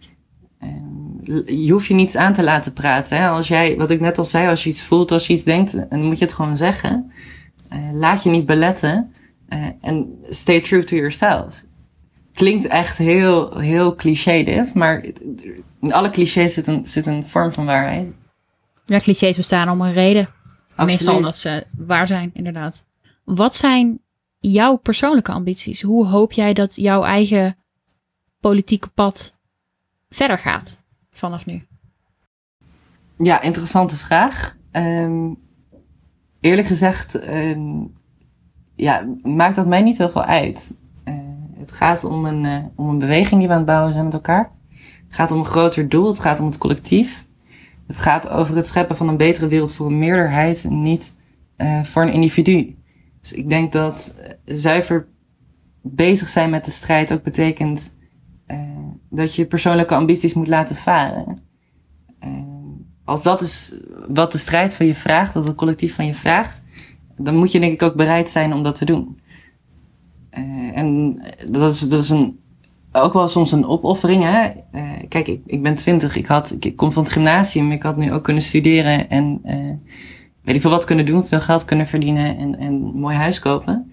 [1.24, 3.18] L- je hoeft je niets aan te laten praten.
[3.18, 3.28] Hè?
[3.30, 5.90] Als jij, wat ik net al zei, als je iets voelt, als je iets denkt,
[5.90, 7.12] dan moet je het gewoon zeggen.
[7.70, 9.12] Eh, laat je niet beletten.
[9.48, 11.64] Eh, En stay true to yourself.
[12.42, 15.06] Klinkt echt heel, heel cliché dit, maar
[15.82, 18.14] in alle clichés zit een, zit een vorm van waarheid.
[18.86, 20.28] Ja, clichés bestaan om een reden.
[20.76, 22.86] Meestal omdat ze waar zijn, inderdaad.
[23.24, 24.00] Wat zijn
[24.40, 25.82] jouw persoonlijke ambities?
[25.82, 27.58] Hoe hoop jij dat jouw eigen
[28.40, 29.38] politieke pad
[30.10, 31.64] verder gaat vanaf nu?
[33.18, 34.58] Ja, interessante vraag.
[34.72, 35.38] Um,
[36.40, 37.94] eerlijk gezegd, um,
[38.76, 40.80] ja, maakt dat mij niet heel veel uit.
[41.62, 44.14] Het gaat om een, uh, om een beweging die we aan het bouwen zijn met
[44.14, 44.52] elkaar.
[45.08, 47.26] Het gaat om een groter doel, het gaat om het collectief.
[47.88, 51.16] Het gaat over het scheppen van een betere wereld voor een meerderheid en niet
[51.58, 52.76] uh, voor een individu.
[53.22, 55.08] Dus ik denk dat zuiver
[55.82, 58.00] bezig zijn met de strijd ook betekent
[59.10, 61.42] dat je persoonlijke ambities moet laten varen
[63.12, 66.62] als dat is wat de strijd van je vraagt, dat het collectief van je vraagt,
[67.18, 69.20] dan moet je denk ik ook bereid zijn om dat te doen.
[70.38, 72.40] Uh, en dat is, dat is een,
[72.92, 74.24] ook wel soms een opoffering.
[74.24, 74.52] Hè?
[74.76, 77.98] Uh, kijk, ik, ik ben twintig, ik, had, ik, kom van het gymnasium, ik had
[77.98, 79.74] nu ook kunnen studeren en uh,
[80.42, 83.40] weet ik veel wat kunnen doen, veel geld kunnen verdienen en, en een mooi huis
[83.40, 83.92] kopen.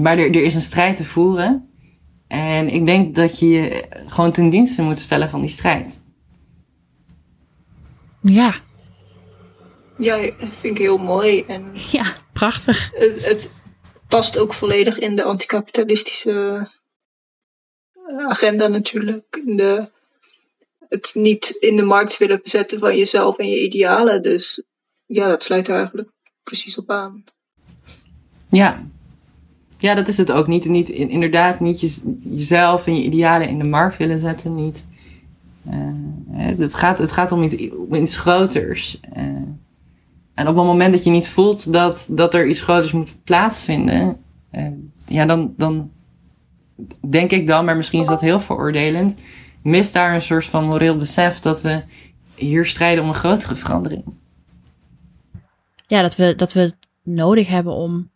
[0.00, 1.68] Maar er, er is een strijd te voeren.
[2.26, 6.02] En ik denk dat je je gewoon ten dienste moet stellen van die strijd.
[8.20, 8.54] Ja.
[9.98, 11.44] Ja, vind ik heel mooi.
[11.46, 12.90] En ja, prachtig.
[12.94, 13.52] Het, het
[14.14, 16.68] past ook volledig in de anticapitalistische
[17.92, 19.42] eh, agenda natuurlijk.
[19.46, 19.90] In de,
[20.88, 24.22] het niet in de markt willen bezetten van jezelf en je idealen.
[24.22, 24.62] Dus
[25.06, 26.10] ja, dat sluit er eigenlijk
[26.42, 27.24] precies op aan.
[28.48, 28.86] Ja.
[29.78, 30.46] Ja, dat is het ook.
[30.46, 34.54] Niet, niet, inderdaad, niet je, jezelf en je idealen in de markt willen zetten.
[34.54, 34.86] Niet
[36.30, 39.00] het, gaat, het gaat om iets, om iets groters.
[39.16, 39.42] Uh,
[40.34, 44.16] en op het moment dat je niet voelt dat, dat er iets groters moet plaatsvinden,
[44.52, 44.66] uh,
[45.06, 45.90] ja, dan, dan
[47.08, 49.16] denk ik dan, maar misschien is dat heel veroordelend,
[49.62, 51.82] mist daar een soort van moreel besef dat we
[52.34, 54.04] hier strijden om een grotere verandering.
[55.86, 58.10] Ja, dat we, dat we het nodig hebben om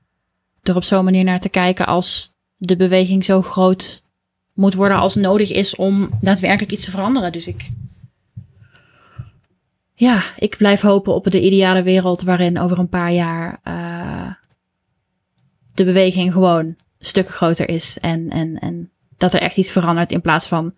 [0.63, 4.03] er op zo'n manier naar te kijken als de beweging zo groot
[4.55, 7.33] moet worden als nodig is om daadwerkelijk iets te veranderen.
[7.33, 7.71] Dus ik.
[9.99, 14.33] Ja, ik blijf hopen op de ideale wereld waarin over een paar jaar uh,
[15.75, 17.99] de beweging gewoon stukken groter is.
[17.99, 20.75] En, en, en dat er echt iets verandert in plaats van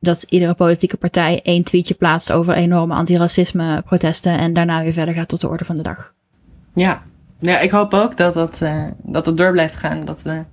[0.00, 5.14] dat iedere politieke partij één tweetje plaatst over enorme antiracisme protesten en daarna weer verder
[5.14, 6.14] gaat tot de orde van de dag.
[6.74, 7.02] Ja,
[7.40, 10.04] ja ik hoop ook dat dat, uh, dat het door blijft gaan.
[10.04, 10.44] Dat we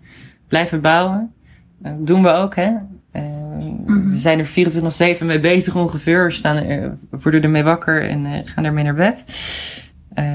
[0.47, 1.33] blijven bouwen.
[1.77, 2.71] Dat eh, doen we ook, hè.
[3.15, 4.11] Uh, mm-hmm.
[4.11, 6.25] We zijn er 24-7 mee bezig ongeveer.
[6.25, 9.23] We staan er, worden ermee wakker en uh, gaan ermee naar bed.
[10.15, 10.25] Uh,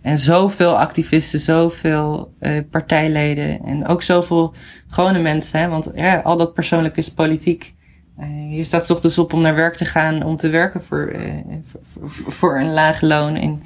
[0.00, 2.34] en zoveel activisten, zoveel
[2.70, 4.54] partijleden en ook zoveel
[4.86, 5.60] gewone mensen.
[5.60, 5.68] Hè?
[5.68, 7.74] Want ja, al dat persoonlijk is politiek.
[8.50, 11.14] je staat s ochtends op om naar werk te gaan, om te werken voor,
[11.84, 13.34] voor, voor, een laag loon.
[13.36, 13.62] En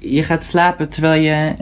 [0.00, 1.54] je gaat slapen terwijl je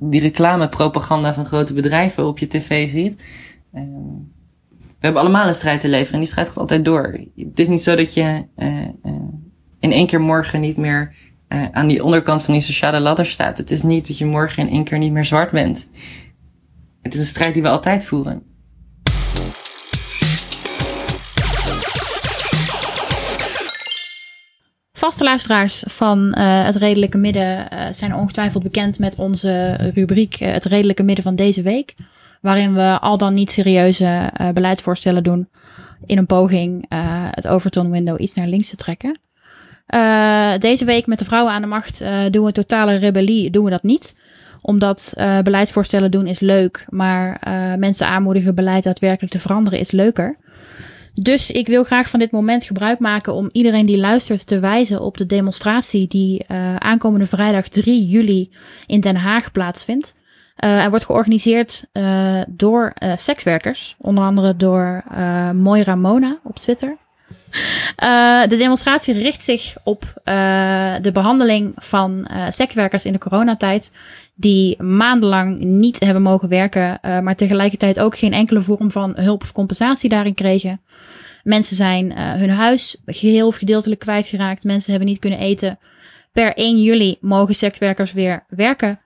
[0.00, 3.24] die reclamepropaganda van grote bedrijven op je tv ziet.
[5.00, 7.20] We hebben allemaal een strijd te leveren en die strijd gaat altijd door.
[7.36, 8.88] Het is niet zo dat je uh,
[9.78, 11.14] in één keer morgen niet meer
[11.48, 13.58] uh, aan die onderkant van die sociale ladder staat.
[13.58, 15.88] Het is niet dat je morgen in één keer niet meer zwart bent.
[17.02, 18.42] Het is een strijd die we altijd voeren.
[24.92, 31.24] Vaste luisteraars van het Redelijke Midden zijn ongetwijfeld bekend met onze rubriek Het Redelijke Midden
[31.24, 31.94] van deze week
[32.40, 35.48] waarin we al dan niet serieuze uh, beleidsvoorstellen doen
[36.06, 36.98] in een poging uh,
[37.30, 39.18] het Overton window iets naar links te trekken.
[39.94, 43.70] Uh, deze week met de vrouwen aan de macht doen we totale rebellie, doen we
[43.70, 44.14] dat niet
[44.62, 45.12] omdat
[45.42, 47.40] beleidsvoorstellen doen is leuk, maar
[47.78, 50.36] mensen aanmoedigen beleid daadwerkelijk te veranderen is leuker.
[51.14, 55.00] Dus ik wil graag van dit moment gebruik maken om iedereen die luistert te wijzen
[55.00, 58.50] op de demonstratie die aankomende vrijdag 3 juli
[58.86, 60.14] in Den Haag plaatsvindt.
[60.64, 65.02] Uh, er wordt georganiseerd uh, door uh, sekswerkers, onder andere door
[65.54, 66.96] Moira Mona op Twitter.
[68.50, 70.20] de demonstratie richt zich op
[71.02, 73.92] de behandeling van sekswerkers in de coronatijd,
[74.34, 79.52] die maandenlang niet hebben mogen werken, maar tegelijkertijd ook geen enkele vorm van hulp of
[79.52, 80.80] compensatie daarin kregen.
[81.42, 84.64] Mensen zijn hun huis geheel of gedeeltelijk kwijtgeraakt.
[84.64, 85.78] Mensen hebben niet kunnen eten.
[86.32, 89.00] Per 1 juli mogen sekswerkers weer werken.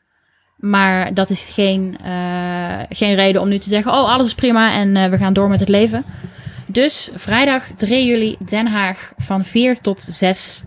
[0.65, 4.73] Maar dat is geen, uh, geen reden om nu te zeggen: Oh, alles is prima
[4.73, 6.05] en uh, we gaan door met het leven.
[6.67, 10.65] Dus vrijdag 3 juli Den Haag van 4 tot 6.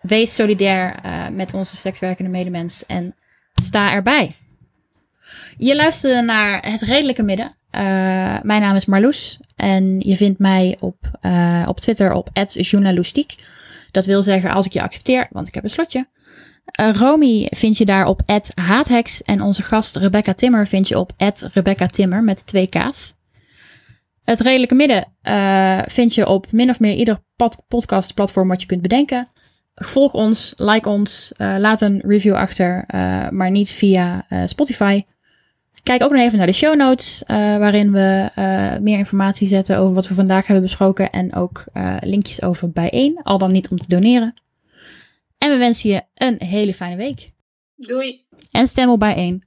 [0.00, 3.14] Wees solidair uh, met onze sekswerkende medemens en
[3.62, 4.32] sta erbij.
[5.56, 7.54] Je luisterde naar Het Redelijke Midden.
[8.42, 10.96] mijn naam is Marloes en je vindt mij op,
[11.66, 13.34] op Twitter op journalistiek.
[13.90, 16.06] Dat wil zeggen als ik je accepteer, want ik heb een slotje.
[16.80, 18.20] Uh, Romy vind je daar op
[18.54, 19.22] haathex.
[19.22, 21.12] En onze gast Rebecca Timmer vind je op
[21.52, 23.18] Rebecca Timmer met twee K's.
[24.24, 28.66] Het redelijke midden eh, vind je op min of meer ieder pod podcastplatform wat je
[28.66, 29.28] kunt bedenken.
[29.74, 35.02] Volg ons, like ons, eh, laat een review achter, eh, maar niet via eh, Spotify.
[35.82, 39.78] Kijk ook nog even naar de show notes, eh, waarin we eh, meer informatie zetten
[39.78, 41.10] over wat we vandaag hebben besproken.
[41.10, 44.34] En ook eh, linkjes over bijeen, al dan niet om te doneren.
[45.40, 47.30] En we wensen je een hele fijne week.
[47.76, 48.26] Doei.
[48.50, 49.44] En stem op bijeen.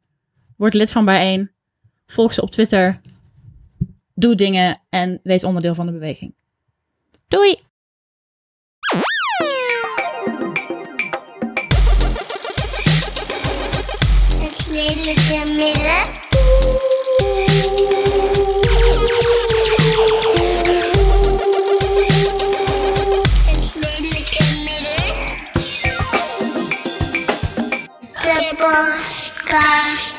[0.58, 1.52] Word lid van bijeen.
[2.06, 3.02] Volg ze op Twitter.
[4.14, 6.36] Doe dingen en wees onderdeel van de beweging.
[7.28, 7.60] Doei!
[15.46, 16.03] Het.
[29.54, 30.13] Papa.